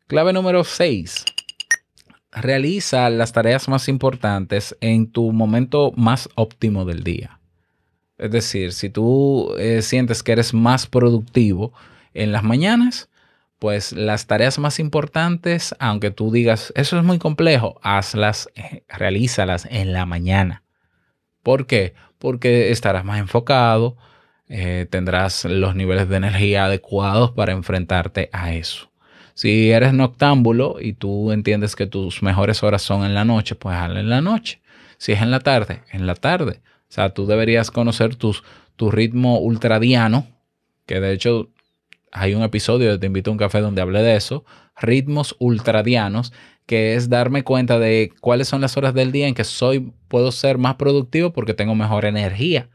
Clave 0.06 0.32
número 0.32 0.64
6. 0.64 1.24
Realiza 2.32 3.10
las 3.10 3.32
tareas 3.32 3.68
más 3.68 3.88
importantes 3.88 4.76
en 4.80 5.10
tu 5.10 5.32
momento 5.32 5.92
más 5.96 6.28
óptimo 6.34 6.84
del 6.84 7.04
día. 7.04 7.40
Es 8.16 8.30
decir, 8.30 8.72
si 8.72 8.90
tú 8.90 9.54
eh, 9.58 9.82
sientes 9.82 10.22
que 10.22 10.32
eres 10.32 10.52
más 10.52 10.86
productivo, 10.86 11.72
en 12.14 12.32
las 12.32 12.42
mañanas, 12.42 13.08
pues 13.58 13.92
las 13.92 14.26
tareas 14.26 14.58
más 14.58 14.78
importantes, 14.78 15.74
aunque 15.78 16.10
tú 16.10 16.30
digas, 16.30 16.72
eso 16.76 16.98
es 16.98 17.04
muy 17.04 17.18
complejo, 17.18 17.78
hazlas, 17.82 18.50
eh, 18.54 18.82
realízalas 18.88 19.66
en 19.70 19.92
la 19.92 20.06
mañana. 20.06 20.62
¿Por 21.42 21.66
qué? 21.66 21.94
Porque 22.18 22.70
estarás 22.70 23.04
más 23.04 23.18
enfocado, 23.20 23.96
eh, 24.48 24.86
tendrás 24.90 25.44
los 25.44 25.74
niveles 25.74 26.08
de 26.08 26.16
energía 26.16 26.64
adecuados 26.64 27.32
para 27.32 27.52
enfrentarte 27.52 28.30
a 28.32 28.54
eso. 28.54 28.90
Si 29.34 29.70
eres 29.70 29.92
noctámbulo 29.92 30.78
y 30.80 30.94
tú 30.94 31.30
entiendes 31.30 31.76
que 31.76 31.86
tus 31.86 32.22
mejores 32.22 32.62
horas 32.62 32.82
son 32.82 33.04
en 33.04 33.14
la 33.14 33.24
noche, 33.24 33.54
pues 33.54 33.76
hazlo 33.76 34.00
en 34.00 34.10
la 34.10 34.20
noche. 34.20 34.60
Si 34.96 35.12
es 35.12 35.22
en 35.22 35.30
la 35.30 35.38
tarde, 35.38 35.82
en 35.92 36.06
la 36.06 36.14
tarde. 36.16 36.60
O 36.88 36.92
sea, 36.92 37.10
tú 37.10 37.26
deberías 37.26 37.70
conocer 37.70 38.16
tus, 38.16 38.42
tu 38.74 38.90
ritmo 38.90 39.38
ultradiano, 39.38 40.26
que 40.86 40.98
de 40.98 41.12
hecho 41.12 41.50
hay 42.10 42.34
un 42.34 42.42
episodio 42.42 42.90
de 42.90 42.98
Te 42.98 43.06
invito 43.06 43.30
a 43.30 43.32
un 43.32 43.38
café 43.38 43.60
donde 43.60 43.82
hablé 43.82 44.02
de 44.02 44.16
eso, 44.16 44.44
ritmos 44.80 45.36
ultradianos, 45.38 46.32
que 46.66 46.94
es 46.94 47.08
darme 47.08 47.44
cuenta 47.44 47.78
de 47.78 48.12
cuáles 48.20 48.48
son 48.48 48.60
las 48.60 48.76
horas 48.76 48.94
del 48.94 49.12
día 49.12 49.28
en 49.28 49.34
que 49.34 49.44
soy, 49.44 49.92
puedo 50.08 50.32
ser 50.32 50.58
más 50.58 50.76
productivo 50.76 51.32
porque 51.32 51.54
tengo 51.54 51.74
mejor 51.74 52.04
energía. 52.04 52.68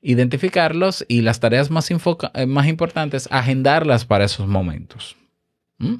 Identificarlos 0.00 1.04
y 1.08 1.22
las 1.22 1.40
tareas 1.40 1.70
más, 1.70 1.90
eh, 1.90 2.46
más 2.46 2.66
importantes, 2.68 3.28
agendarlas 3.30 4.04
para 4.04 4.24
esos 4.24 4.46
momentos 4.46 5.16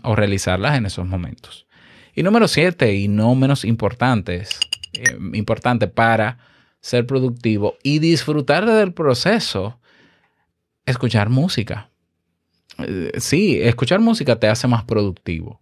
o 0.02 0.16
realizarlas 0.16 0.76
en 0.76 0.86
esos 0.86 1.06
momentos. 1.06 1.66
Y 2.14 2.22
número 2.22 2.48
siete, 2.48 2.94
y 2.94 3.08
no 3.08 3.34
menos 3.34 3.64
importante, 3.64 4.44
eh, 4.92 5.88
para 5.94 6.38
ser 6.80 7.06
productivo 7.06 7.76
y 7.82 7.98
disfrutar 7.98 8.66
del 8.66 8.92
proceso, 8.92 9.78
escuchar 10.86 11.28
música. 11.28 11.90
Eh, 12.78 13.12
sí, 13.18 13.60
escuchar 13.60 14.00
música 14.00 14.36
te 14.36 14.48
hace 14.48 14.66
más 14.68 14.84
productivo. 14.84 15.60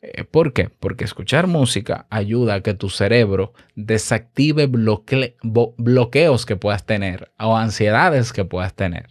Eh, 0.00 0.24
¿Por 0.24 0.52
qué? 0.52 0.68
Porque 0.68 1.04
escuchar 1.04 1.46
música 1.46 2.06
ayuda 2.10 2.54
a 2.54 2.60
que 2.62 2.74
tu 2.74 2.88
cerebro 2.88 3.52
desactive 3.74 4.66
bloqueos 4.66 6.46
que 6.46 6.56
puedas 6.56 6.86
tener 6.86 7.32
o 7.38 7.56
ansiedades 7.56 8.32
que 8.32 8.44
puedas 8.44 8.74
tener 8.74 9.08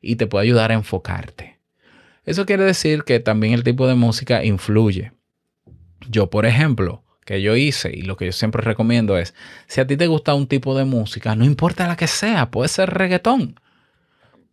y 0.00 0.16
te 0.16 0.26
puede 0.26 0.44
ayudar 0.44 0.70
a 0.70 0.74
enfocarte. 0.74 1.58
Eso 2.24 2.46
quiere 2.46 2.64
decir 2.64 3.04
que 3.04 3.20
también 3.20 3.52
el 3.52 3.64
tipo 3.64 3.86
de 3.86 3.94
música 3.94 4.44
influye. 4.44 5.12
Yo, 6.08 6.30
por 6.30 6.46
ejemplo, 6.46 7.02
que 7.24 7.42
yo 7.42 7.56
hice 7.56 7.90
y 7.94 8.02
lo 8.02 8.16
que 8.16 8.26
yo 8.26 8.32
siempre 8.32 8.62
recomiendo 8.62 9.18
es, 9.18 9.34
si 9.66 9.80
a 9.80 9.86
ti 9.86 9.96
te 9.96 10.06
gusta 10.06 10.34
un 10.34 10.46
tipo 10.46 10.76
de 10.76 10.84
música, 10.84 11.34
no 11.36 11.44
importa 11.44 11.86
la 11.86 11.96
que 11.96 12.06
sea, 12.06 12.50
puede 12.50 12.68
ser 12.68 12.90
reggaetón. 12.90 13.60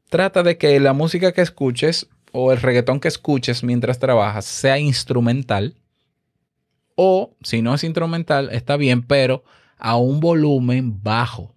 Trata 0.09 0.43
de 0.43 0.57
que 0.57 0.79
la 0.81 0.91
música 0.91 1.31
que 1.31 1.41
escuches 1.41 2.09
o 2.31 2.51
el 2.51 2.61
reggaetón 2.61 2.99
que 2.99 3.07
escuches 3.07 3.63
mientras 3.63 3.99
trabajas 3.99 4.45
sea 4.45 4.79
instrumental. 4.79 5.75
O 6.95 7.35
si 7.41 7.61
no 7.61 7.73
es 7.73 7.83
instrumental, 7.83 8.49
está 8.51 8.77
bien, 8.77 9.01
pero 9.01 9.43
a 9.77 9.97
un 9.97 10.19
volumen 10.19 11.01
bajo. 11.01 11.55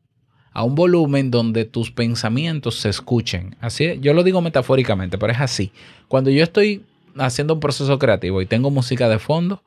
A 0.52 0.62
un 0.62 0.74
volumen 0.74 1.30
donde 1.30 1.64
tus 1.64 1.90
pensamientos 1.90 2.76
se 2.78 2.88
escuchen. 2.88 3.56
Así, 3.60 3.98
yo 4.00 4.14
lo 4.14 4.22
digo 4.22 4.40
metafóricamente, 4.40 5.18
pero 5.18 5.32
es 5.32 5.40
así. 5.40 5.72
Cuando 6.08 6.30
yo 6.30 6.42
estoy 6.42 6.84
haciendo 7.16 7.54
un 7.54 7.60
proceso 7.60 7.98
creativo 7.98 8.40
y 8.40 8.46
tengo 8.46 8.70
música 8.70 9.08
de 9.08 9.18
fondo, 9.18 9.62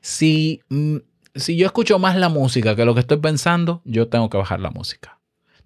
si, 0.00 0.62
mm, 0.68 0.96
si 1.34 1.56
yo 1.56 1.66
escucho 1.66 1.98
más 1.98 2.16
la 2.16 2.28
música 2.28 2.74
que 2.74 2.84
lo 2.84 2.94
que 2.94 3.00
estoy 3.00 3.18
pensando, 3.18 3.82
yo 3.84 4.08
tengo 4.08 4.28
que 4.28 4.36
bajar 4.36 4.60
la 4.60 4.70
música. 4.70 5.15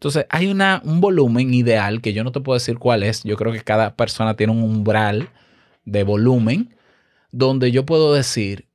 Entonces, 0.01 0.25
hay 0.31 0.47
una, 0.47 0.81
un 0.83 1.03
volumen 1.03 1.53
ideal 1.53 2.01
que 2.01 2.15
yo 2.15 2.25
no 2.25 2.33
te 2.33 2.41
puedo 2.41 2.59
decir 2.59 2.79
cuál 2.79 3.03
es. 3.03 3.23
Yo 3.23 3.37
creo 3.37 3.53
que 3.53 3.61
cada 3.61 3.97
persona 3.97 4.35
tiene 4.35 4.55
un 4.55 4.63
umbral 4.63 5.29
de 5.85 6.05
volumen 6.05 6.75
donde 7.33 7.71
yo 7.71 7.85
puedo 7.85 8.15
decir, 8.15 8.67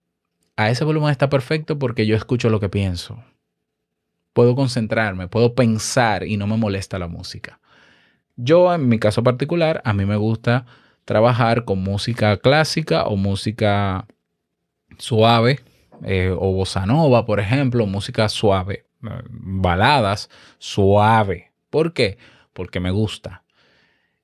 a 0.55 0.69
ese 0.69 0.83
volumen 0.83 1.09
está 1.09 1.27
perfecto 1.27 1.79
porque 1.79 2.05
yo 2.05 2.15
escucho 2.15 2.51
lo 2.51 2.59
que 2.59 2.69
pienso. 2.69 3.23
Puedo 4.33 4.55
concentrarme, 4.55 5.27
puedo 5.27 5.55
pensar 5.55 6.27
y 6.27 6.37
no 6.37 6.45
me 6.45 6.57
molesta 6.57 6.99
la 6.99 7.07
música. 7.07 7.59
Yo, 8.35 8.71
en 8.71 8.87
mi 8.87 8.99
caso 8.99 9.23
particular, 9.23 9.81
a 9.83 9.93
mí 9.93 10.05
me 10.05 10.17
gusta 10.17 10.67
trabajar 11.05 11.65
con 11.65 11.81
música 11.81 12.37
clásica 12.37 13.05
o 13.05 13.15
música 13.15 14.05
suave, 14.99 15.61
eh, 16.03 16.29
o 16.37 16.51
bossa 16.51 16.85
nova, 16.85 17.25
por 17.25 17.39
ejemplo, 17.39 17.87
música 17.87 18.29
suave, 18.29 18.85
baladas 19.29 20.29
suave. 20.57 21.51
¿Por 21.69 21.93
qué? 21.93 22.17
Porque 22.53 22.79
me 22.79 22.91
gusta. 22.91 23.43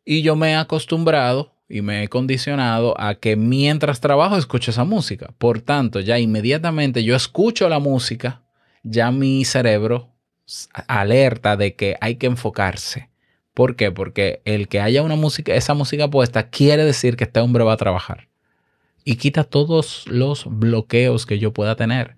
Y 0.06 0.22
yo 0.22 0.36
me 0.36 0.52
he 0.52 0.56
acostumbrado 0.56 1.54
y 1.70 1.82
me 1.82 2.04
he 2.04 2.08
condicionado 2.10 3.00
a 3.00 3.16
que 3.16 3.36
mientras 3.36 4.02
trabajo 4.02 4.38
escucho 4.38 4.72
esa 4.72 4.84
música. 4.84 5.34
Por 5.38 5.62
tanto, 5.62 6.00
ya 6.00 6.20
inmediatamente 6.20 7.04
yo 7.04 7.16
escucho 7.16 7.70
la 7.70 7.80
música, 7.80 8.42
ya 8.84 9.12
mi 9.12 9.46
cerebro 9.46 10.10
alerta 10.88 11.56
de 11.56 11.76
que 11.76 11.96
hay 12.02 12.16
que 12.16 12.28
enfocarse. 12.28 13.10
¿Por 13.54 13.76
qué? 13.76 13.92
Porque 13.92 14.42
el 14.46 14.68
que 14.68 14.80
haya 14.80 15.04
una 15.04 15.16
música, 15.16 15.54
esa 15.54 15.74
música 15.74 16.10
puesta, 16.10 16.50
quiere 16.50 16.84
decir 16.84 17.16
que 17.16 17.26
este 17.26 17.40
hombre 17.40 17.64
va 17.64 17.74
a 17.74 17.78
trabajar 17.78 18.30
y 19.04 19.16
quita 19.16 19.44
todos 19.44 20.06
los 20.08 20.46
bloqueos 20.48 21.26
que 21.26 21.40
yo 21.40 21.54
pueda 21.54 21.76
tener. 21.76 22.16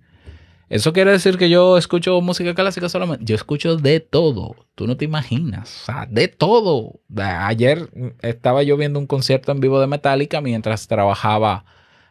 Eso 0.69 0.93
quiere 0.93 1.11
decir 1.11 1.37
que 1.37 1.49
yo 1.49 1.77
escucho 1.77 2.19
música 2.21 2.53
clásica 2.55 2.89
solamente. 2.89 3.25
Yo 3.25 3.35
escucho 3.35 3.75
de 3.75 3.99
todo. 3.99 4.55
Tú 4.75 4.87
no 4.87 4.97
te 4.97 5.05
imaginas. 5.05 5.81
O 5.83 5.85
sea, 5.85 6.07
de 6.09 6.27
todo. 6.27 6.99
Ayer 7.15 7.89
estaba 8.21 8.63
yo 8.63 8.77
viendo 8.77 8.99
un 8.99 9.07
concierto 9.07 9.51
en 9.51 9.59
vivo 9.59 9.79
de 9.79 9.87
Metallica 9.87 10.41
mientras 10.41 10.87
trabajaba 10.87 11.65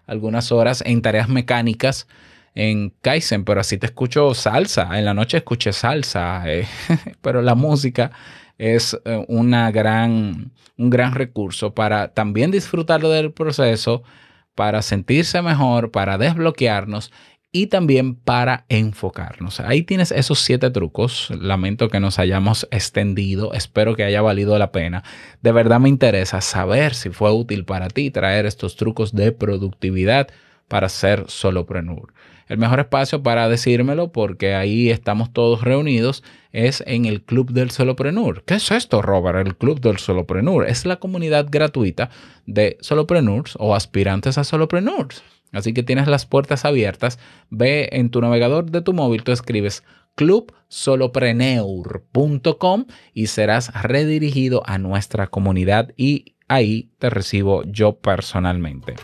algunas 0.06 0.52
horas 0.52 0.82
en 0.86 1.02
tareas 1.02 1.28
mecánicas 1.28 2.06
en 2.54 2.90
Kaizen, 3.00 3.44
pero 3.44 3.60
así 3.60 3.78
te 3.78 3.86
escucho 3.86 4.34
salsa. 4.34 4.98
En 4.98 5.04
la 5.06 5.14
noche 5.14 5.38
escuché 5.38 5.72
salsa. 5.72 6.42
Eh, 6.46 6.66
pero 7.22 7.42
la 7.42 7.54
música 7.54 8.12
es 8.58 8.98
eh, 9.04 9.24
una 9.28 9.70
gran, 9.70 10.52
un 10.76 10.90
gran 10.90 11.14
recurso 11.14 11.74
para 11.74 12.08
también 12.12 12.50
disfrutar 12.50 13.00
del 13.02 13.32
proceso 13.32 14.02
para 14.54 14.82
sentirse 14.82 15.40
mejor, 15.40 15.90
para 15.90 16.18
desbloquearnos 16.18 17.10
y 17.52 17.66
también 17.66 18.14
para 18.14 18.64
enfocarnos. 18.70 19.60
Ahí 19.60 19.82
tienes 19.82 20.10
esos 20.10 20.40
siete 20.40 20.70
trucos. 20.70 21.30
Lamento 21.38 21.90
que 21.90 22.00
nos 22.00 22.18
hayamos 22.18 22.66
extendido. 22.70 23.52
Espero 23.52 23.94
que 23.94 24.04
haya 24.04 24.22
valido 24.22 24.58
la 24.58 24.72
pena. 24.72 25.04
De 25.42 25.52
verdad 25.52 25.78
me 25.78 25.90
interesa 25.90 26.40
saber 26.40 26.94
si 26.94 27.10
fue 27.10 27.30
útil 27.30 27.66
para 27.66 27.88
ti 27.88 28.10
traer 28.10 28.46
estos 28.46 28.76
trucos 28.76 29.12
de 29.14 29.32
productividad 29.32 30.28
para 30.66 30.88
ser 30.88 31.26
solopreneur. 31.28 32.14
El 32.48 32.58
mejor 32.58 32.80
espacio 32.80 33.22
para 33.22 33.48
decírmelo, 33.48 34.12
porque 34.12 34.54
ahí 34.54 34.90
estamos 34.90 35.32
todos 35.32 35.62
reunidos, 35.62 36.22
es 36.52 36.82
en 36.86 37.04
el 37.04 37.22
Club 37.22 37.52
del 37.52 37.70
Solopreneur. 37.70 38.44
¿Qué 38.44 38.54
es 38.54 38.70
esto, 38.70 39.00
Robert? 39.00 39.46
El 39.46 39.56
Club 39.56 39.80
del 39.80 39.98
Solopreneur 39.98 40.66
es 40.66 40.84
la 40.84 40.96
comunidad 40.96 41.46
gratuita 41.50 42.10
de 42.46 42.78
solopreneurs 42.80 43.56
o 43.58 43.74
aspirantes 43.74 44.38
a 44.38 44.44
solopreneurs. 44.44 45.22
Así 45.52 45.74
que 45.74 45.82
tienes 45.82 46.06
las 46.08 46.24
puertas 46.26 46.64
abiertas. 46.64 47.18
Ve 47.50 47.88
en 47.92 48.10
tu 48.10 48.20
navegador 48.20 48.70
de 48.70 48.82
tu 48.82 48.92
móvil, 48.92 49.22
tú 49.22 49.30
escribes 49.32 49.84
clubsolopreneur.com 50.14 52.84
y 53.14 53.28
serás 53.28 53.72
redirigido 53.82 54.62
a 54.66 54.76
nuestra 54.78 55.28
comunidad 55.28 55.92
y 55.96 56.34
ahí 56.48 56.90
te 56.98 57.08
recibo 57.10 57.62
yo 57.64 57.98
personalmente. 57.98 58.96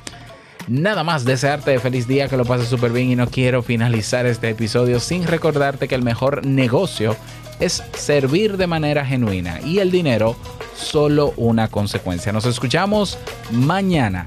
Nada 0.69 1.03
más 1.03 1.25
desearte 1.25 1.79
feliz 1.79 2.07
día, 2.07 2.29
que 2.29 2.37
lo 2.37 2.45
pases 2.45 2.69
súper 2.69 2.93
bien 2.93 3.11
y 3.11 3.17
no 3.17 3.29
quiero 3.29 3.63
finalizar 3.63 4.27
este 4.27 4.51
episodio 4.51 5.01
sin 5.01 5.27
recordarte 5.27 5.89
que 5.89 5.95
el 5.95 6.03
mejor 6.03 6.45
negocio 6.45 7.17
es 7.59 7.83
servir 7.95 8.59
de 8.59 8.67
manera 8.67 9.07
genuina 9.07 9.63
y 9.63 9.79
el 9.79 9.91
dinero 9.91 10.37
solo 10.77 11.33
una 11.39 11.69
consecuencia. 11.69 12.33
Nos 12.33 12.45
escuchamos 12.45 13.19
mañana 13.51 14.27